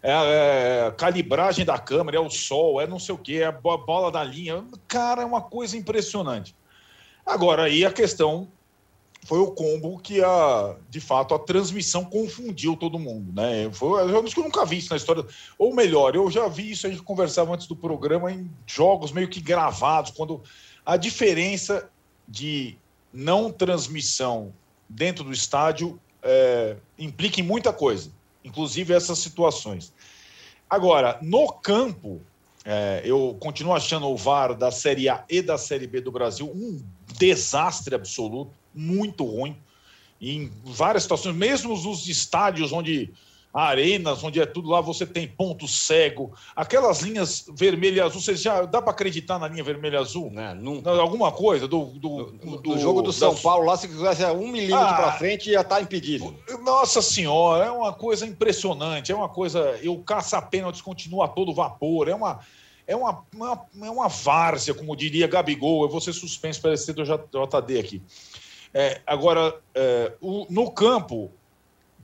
[0.01, 3.51] é, é, calibragem da câmera, é o sol, é não sei o que, é a
[3.51, 4.63] bola da linha.
[4.87, 6.55] Cara, é uma coisa impressionante.
[7.25, 8.47] Agora, aí a questão
[9.25, 13.67] foi o combo que, a, de fato, a transmissão confundiu todo mundo, né?
[13.73, 15.25] Foi eu que eu nunca vi isso na história.
[15.57, 19.27] Ou melhor, eu já vi isso, a gente conversava antes do programa, em jogos meio
[19.27, 20.43] que gravados, quando
[20.85, 21.89] a diferença
[22.27, 22.77] de
[23.11, 24.53] não transmissão
[24.87, 28.11] dentro do estádio é, implica em muita coisa,
[28.43, 29.91] inclusive essas situações.
[30.69, 32.21] Agora, no campo,
[32.63, 36.47] é, eu continuo achando o VAR da Série A e da Série B do Brasil
[36.47, 36.83] um
[37.17, 39.55] desastre absoluto, muito ruim.
[40.21, 43.13] Em várias situações, mesmo nos estádios onde
[43.55, 46.33] arenas, onde é tudo lá, você tem ponto cego.
[46.53, 50.31] Aquelas linhas vermelha e azul, você já dá para acreditar na linha vermelha e azul?
[50.35, 50.91] É, nunca.
[50.91, 51.85] Alguma coisa do.
[51.85, 55.49] Do, do, do jogo do São Paulo, lá, se quisesse um milímetro ah, para frente,
[55.49, 56.35] ia estar tá impedido.
[56.63, 59.11] Nossa Senhora, é uma coisa impressionante.
[59.11, 59.79] É uma coisa.
[59.81, 62.09] Eu caça-pênaltis continua a todo vapor.
[62.09, 62.41] É uma
[62.87, 65.83] é uma, uma, é uma várzea, como diria Gabigol.
[65.83, 68.01] Eu vou ser suspenso para esse do JD aqui.
[68.73, 71.31] É, agora, é, o, no campo,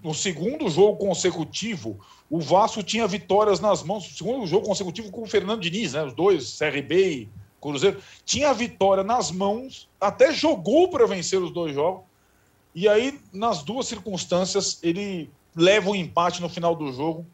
[0.02, 4.16] no segundo jogo consecutivo, o Vasco tinha vitórias nas mãos.
[4.16, 6.04] Segundo jogo consecutivo com o Fernando Diniz, né?
[6.04, 7.30] Os dois, CRB e
[7.60, 8.02] Cruzeiro.
[8.26, 12.04] Tinha vitória nas mãos, até jogou para vencer os dois jogos.
[12.74, 17.26] E aí, nas duas circunstâncias, ele leva o um empate no final do jogo.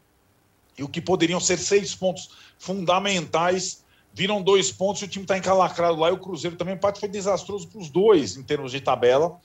[0.78, 5.36] E o que poderiam ser seis pontos fundamentais viram dois pontos e o time está
[5.36, 6.08] encalacrado lá.
[6.08, 9.38] E o Cruzeiro também, o empate foi desastroso para os dois em termos de tabela.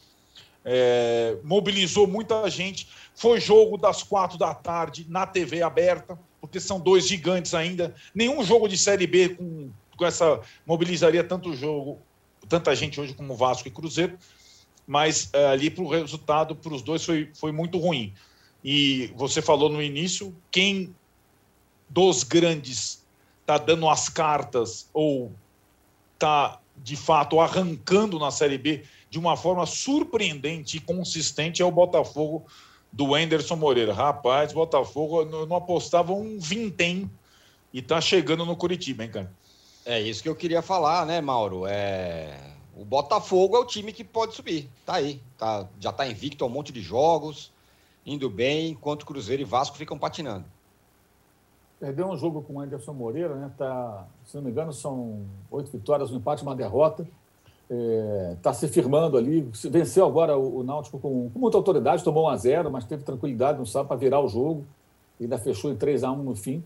[0.66, 2.88] É, mobilizou muita gente.
[3.16, 7.94] Foi jogo das quatro da tarde na TV aberta, porque são dois gigantes ainda.
[8.14, 12.00] Nenhum jogo de Série B com, com essa mobilizaria tanto jogo,
[12.48, 14.18] tanta gente hoje como Vasco e Cruzeiro.
[14.86, 18.14] Mas é, ali para o resultado, para os dois, foi, foi muito ruim.
[18.64, 20.96] E você falou no início, quem
[21.94, 23.06] dos grandes
[23.42, 25.32] está dando as cartas ou
[26.14, 31.72] está, de fato, arrancando na Série B de uma forma surpreendente e consistente é o
[31.72, 32.46] Botafogo
[32.92, 33.94] do Enderson Moreira.
[33.94, 37.10] Rapaz, Botafogo não apostava um vintém
[37.72, 39.32] e está chegando no Curitiba, hein, cara?
[39.86, 41.66] É isso que eu queria falar, né, Mauro?
[41.68, 42.40] É...
[42.76, 44.68] O Botafogo é o time que pode subir.
[44.84, 45.22] Tá aí.
[45.38, 45.68] Tá...
[45.80, 47.52] Já está invicto a um monte de jogos,
[48.04, 50.46] indo bem, enquanto Cruzeiro e Vasco ficam patinando.
[51.84, 53.52] Perdeu um jogo com o Anderson Moreira, né?
[53.58, 57.04] Tá, se não me engano, são oito vitórias, um empate, uma derrota.
[57.04, 59.42] Está é, tá se firmando ali.
[59.70, 63.04] Venceu agora o, o Náutico com, com, muita autoridade, tomou 1 a 0 mas teve
[63.04, 64.64] tranquilidade no sábado para virar o jogo.
[65.20, 66.64] E ainda fechou em 3 a 1 no fim,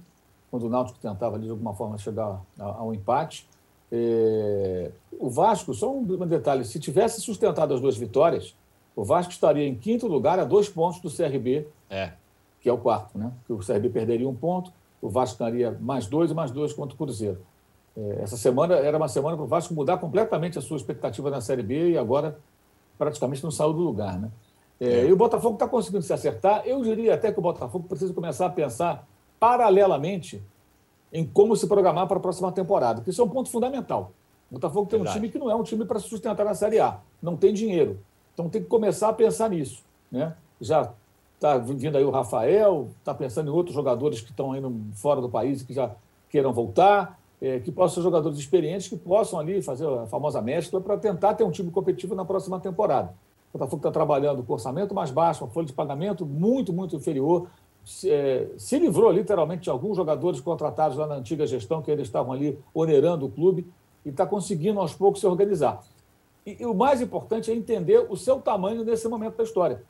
[0.51, 3.49] quando o Náutico tentava ali, de alguma forma chegar ao empate.
[3.91, 8.55] É, o Vasco, só um, um detalhe: se tivesse sustentado as duas vitórias,
[8.95, 12.11] o Vasco estaria em quinto lugar a dois pontos do CRB, é.
[12.61, 13.31] que é o quarto, né?
[13.47, 14.71] Que o CRB perderia um ponto
[15.01, 17.39] o Vasco daria mais dois e mais dois contra o Cruzeiro.
[17.95, 21.41] É, essa semana era uma semana para o Vasco mudar completamente a sua expectativa na
[21.41, 22.37] Série B e agora
[22.97, 24.19] praticamente não saiu do lugar.
[24.19, 24.29] Né?
[24.79, 26.63] É, e o Botafogo está conseguindo se acertar.
[26.65, 29.07] Eu diria até que o Botafogo precisa começar a pensar
[29.39, 30.41] paralelamente
[31.11, 34.11] em como se programar para a próxima temporada, que isso é um ponto fundamental.
[34.51, 35.17] O Botafogo tem Verdade.
[35.17, 37.53] um time que não é um time para se sustentar na Série A, não tem
[37.53, 37.99] dinheiro.
[38.33, 39.83] Então tem que começar a pensar nisso.
[40.11, 40.35] Né?
[40.61, 40.93] Já
[41.37, 45.29] está vindo aí o Rafael, está pensando em outros jogadores que estão indo fora do
[45.29, 45.91] país que já
[46.29, 50.81] queiram voltar, é, que possam ser jogadores experientes que possam ali fazer a famosa mescla
[50.81, 53.13] para tentar ter um time competitivo na próxima temporada.
[53.53, 57.47] O Botafogo está trabalhando com orçamento mais baixo, uma folha de pagamento muito, muito inferior.
[57.85, 62.07] Se, é, se livrou literalmente de alguns jogadores contratados lá na antiga gestão, que eles
[62.07, 63.65] estavam ali onerando o clube,
[64.03, 65.83] e está conseguindo aos poucos se organizar.
[66.45, 69.83] E, e, o mais importante é entender o seu tamanho nesse momento da história.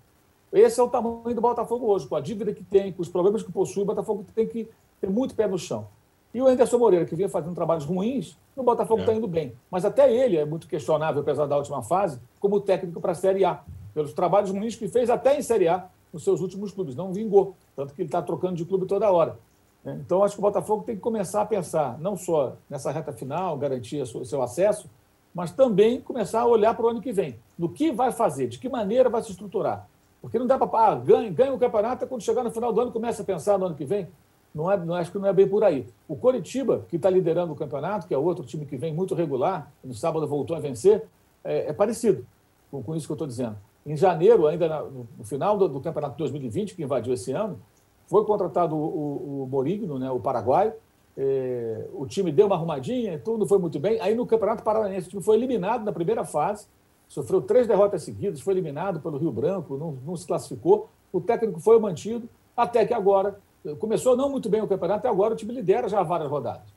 [0.51, 3.43] Esse é o tamanho do Botafogo hoje, com a dívida que tem, com os problemas
[3.43, 4.69] que possui, o Botafogo tem que
[4.99, 5.87] ter muito pé no chão.
[6.33, 9.15] E o Anderson Moreira, que vinha fazendo trabalhos ruins, no Botafogo está é.
[9.15, 9.53] indo bem.
[9.71, 13.43] Mas até ele é muito questionável, apesar da última fase, como técnico para a Série
[13.43, 13.61] A.
[13.93, 16.95] Pelos trabalhos ruins que fez até em Série A nos seus últimos clubes.
[16.95, 17.55] Não vingou.
[17.75, 19.39] Tanto que ele está trocando de clube toda hora.
[19.83, 19.99] Né?
[20.05, 23.57] Então, acho que o Botafogo tem que começar a pensar, não só nessa reta final,
[23.57, 24.89] garantir o seu acesso,
[25.33, 27.39] mas também começar a olhar para o ano que vem.
[27.57, 29.87] No que vai fazer, de que maneira vai se estruturar.
[30.22, 30.88] Porque não dá para.
[30.88, 33.65] Ah, ganha, ganha o campeonato, quando chegar no final do ano, começa a pensar no
[33.65, 34.07] ano que vem.
[34.53, 35.86] Não é, não, acho que não é bem por aí.
[36.07, 39.72] O Coritiba, que está liderando o campeonato, que é outro time que vem muito regular,
[39.84, 41.03] no sábado voltou a vencer,
[41.43, 42.26] é, é parecido
[42.72, 43.55] com, com, isso que eu estou dizendo.
[43.86, 47.59] Em janeiro, ainda na, no final do, do, campeonato 2020, que invadiu esse ano,
[48.07, 50.74] foi contratado o, o, o Morigno, né, o paraguaio.
[51.15, 53.99] É, o time deu uma arrumadinha, tudo foi muito bem.
[54.01, 56.68] Aí no Campeonato Paranaense, o time foi eliminado na primeira fase,
[57.08, 60.89] sofreu três derrotas seguidas, foi eliminado pelo Rio Branco, não, não se classificou.
[61.12, 63.39] O técnico foi mantido, até que agora
[63.80, 66.68] começou não muito bem o campeonato e agora o time lidera já várias rodadas.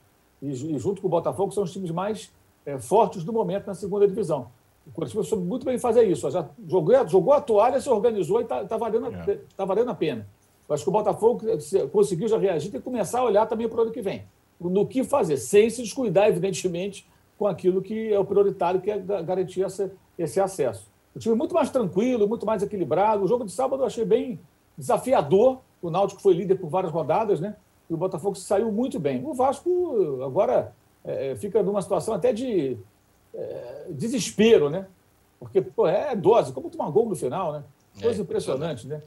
[0.42, 2.32] E, e junto com o Botafogo são os times mais
[2.64, 4.48] é, fortes do momento na segunda divisão.
[4.86, 6.30] O Corinthians soube muito bem fazer isso.
[6.30, 9.38] Já jogou, jogou a toalha, se organizou e está tá valendo, é.
[9.56, 10.26] tá valendo a pena.
[10.68, 11.40] Eu acho que o Botafogo
[11.92, 14.24] conseguiu já reagir tem que começar a olhar também para o ano que vem.
[14.58, 17.06] No que fazer, sem se descuidar, evidentemente,
[17.38, 20.88] com aquilo que é o prioritário, que é garantir essa, esse acesso.
[21.14, 23.24] O time muito mais tranquilo, muito mais equilibrado.
[23.24, 24.38] O jogo de sábado eu achei bem
[24.76, 27.56] desafiador, o Náutico foi líder por várias rodadas, né?
[27.88, 29.24] E o Botafogo saiu muito bem.
[29.24, 30.72] O Vasco agora
[31.04, 32.76] é, fica numa situação até de
[33.34, 34.86] é, desespero, né?
[35.38, 37.64] Porque pô, é dose, como tomar gol no final, né?
[38.00, 39.02] Coisa é, impressionante, né?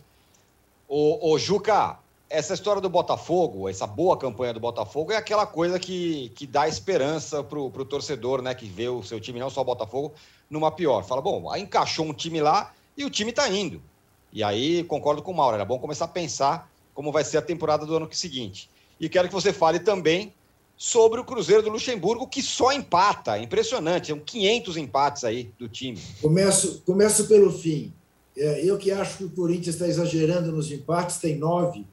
[0.87, 1.97] O, o Juca,
[2.29, 6.67] essa história do Botafogo, essa boa campanha do Botafogo, é aquela coisa que, que dá
[6.67, 8.53] esperança para o torcedor, né?
[8.53, 10.11] Que vê o seu time, não só o Botafogo,
[10.49, 11.03] numa pior.
[11.03, 13.81] Fala, bom, aí encaixou um time lá e o time está indo.
[14.31, 17.41] E aí, concordo com o Mauro, era bom começar a pensar como vai ser a
[17.41, 18.69] temporada do ano seguinte.
[18.99, 20.33] E quero que você fale também
[20.75, 23.37] sobre o Cruzeiro do Luxemburgo, que só empata.
[23.37, 25.99] Impressionante, são 500 empates aí do time.
[26.21, 27.93] Começo, começo pelo fim.
[28.35, 31.85] É, eu que acho que o Corinthians está exagerando nos empates, tem nove.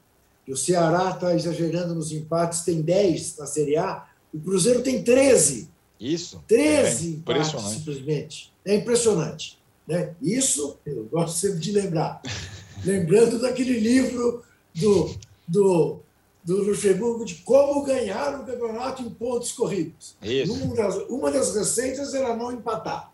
[0.47, 4.05] E o Ceará está exagerando nos empates, tem dez na Série A.
[4.33, 5.69] O Cruzeiro tem 13.
[6.01, 6.43] Isso.
[6.47, 8.53] 13 é empates, simplesmente.
[8.65, 9.59] É impressionante.
[9.87, 10.15] Né?
[10.19, 12.21] Isso eu gosto sempre de lembrar.
[12.83, 14.43] Lembrando daquele livro
[14.73, 15.15] do,
[15.47, 15.99] do,
[16.43, 20.15] do Luxemburgo de como ganhar o campeonato em pontos corridos.
[20.23, 20.51] Isso.
[20.51, 23.13] Uma das, uma das receitas era não empatar.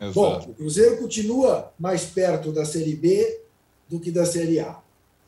[0.00, 0.14] Exato.
[0.14, 3.40] Bom, o Cruzeiro continua mais perto da Série B
[3.88, 4.80] do que da Série A.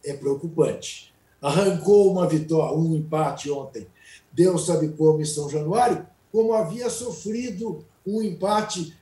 [0.05, 1.12] É preocupante.
[1.42, 3.86] Arrancou uma vitória, um empate ontem.
[4.32, 8.93] Deus sabe como em São Januário, como havia sofrido um empate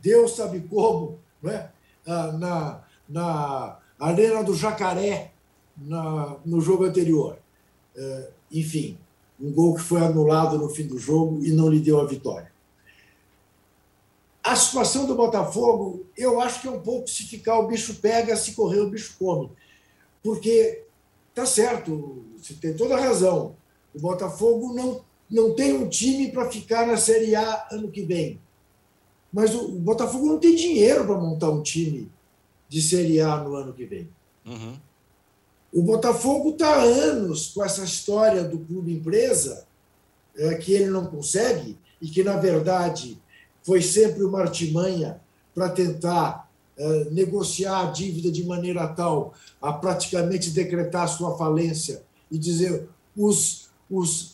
[0.00, 1.70] Deus sabe como, né?
[2.04, 5.32] na, na Arena do Jacaré,
[5.76, 7.38] na, no jogo anterior.
[7.96, 8.98] É, enfim,
[9.40, 12.50] um gol que foi anulado no fim do jogo e não lhe deu a vitória.
[14.42, 18.34] A situação do Botafogo, eu acho que é um pouco se ficar o bicho pega,
[18.34, 19.52] se correr o bicho come.
[20.20, 20.82] Porque
[21.32, 23.54] tá certo, você tem toda a razão.
[23.94, 28.38] O Botafogo não, não tem um time para ficar na Série A ano que vem.
[29.32, 32.10] Mas o Botafogo não tem dinheiro para montar um time
[32.68, 34.08] de Série A no ano que vem.
[34.44, 34.76] Uhum.
[35.72, 39.66] O Botafogo está há anos com essa história do clube empresa,
[40.36, 43.18] é, que ele não consegue, e que, na verdade,
[43.62, 45.18] foi sempre uma artimanha
[45.54, 52.36] para tentar é, negociar a dívida de maneira tal a praticamente decretar sua falência e
[52.36, 54.32] dizer os, os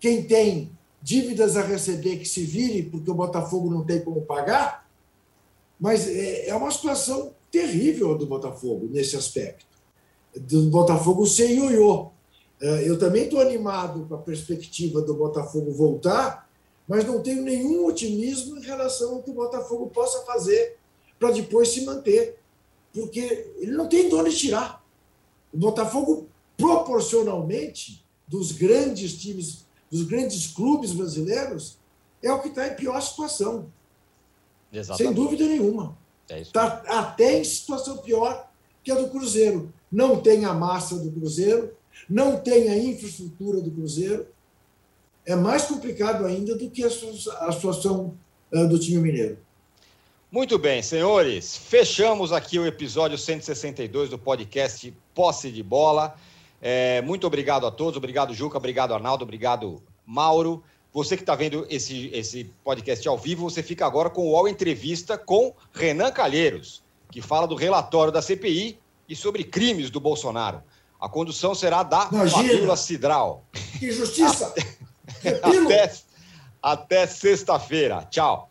[0.00, 0.72] quem tem
[1.02, 4.88] dívidas a receber que se vire porque o Botafogo não tem como pagar,
[5.78, 9.66] mas é, é uma situação terrível do Botafogo nesse aspecto.
[10.36, 12.10] Do Botafogo sem ioiô.
[12.60, 16.48] É, eu também estou animado com a perspectiva do Botafogo voltar,
[16.86, 20.76] mas não tenho nenhum otimismo em relação ao que o Botafogo possa fazer
[21.18, 22.38] para depois se manter,
[22.92, 24.84] porque ele não tem de onde tirar.
[25.52, 31.78] O Botafogo, proporcionalmente, dos grandes times, dos grandes clubes brasileiros,
[32.22, 33.66] é o que está em pior situação.
[34.72, 35.14] Exatamente.
[35.14, 35.96] Sem dúvida nenhuma.
[36.28, 36.50] É isso.
[36.50, 38.48] Está até em situação pior
[38.84, 39.72] que a do Cruzeiro.
[39.90, 41.74] Não tem a massa do Cruzeiro,
[42.08, 44.26] não tem a infraestrutura do Cruzeiro.
[45.26, 48.16] É mais complicado ainda do que a situação
[48.52, 49.38] uh, do time mineiro.
[50.30, 51.56] Muito bem, senhores.
[51.56, 56.16] Fechamos aqui o episódio 162 do podcast Posse de Bola.
[56.60, 57.96] É, muito obrigado a todos.
[57.96, 58.58] Obrigado, Juca.
[58.58, 59.24] Obrigado, Arnaldo.
[59.24, 60.62] Obrigado, Mauro.
[60.92, 64.48] Você que está vendo esse, esse podcast ao vivo, você fica agora com o UOL
[64.48, 70.62] Entrevista com Renan Calheiros, que fala do relatório da CPI e sobre crimes do Bolsonaro.
[71.00, 73.44] A condução será da Fabíola Cidral.
[73.78, 74.52] Que justiça!
[75.42, 75.92] até
[76.62, 78.06] até sexta-feira.
[78.10, 78.50] Tchau.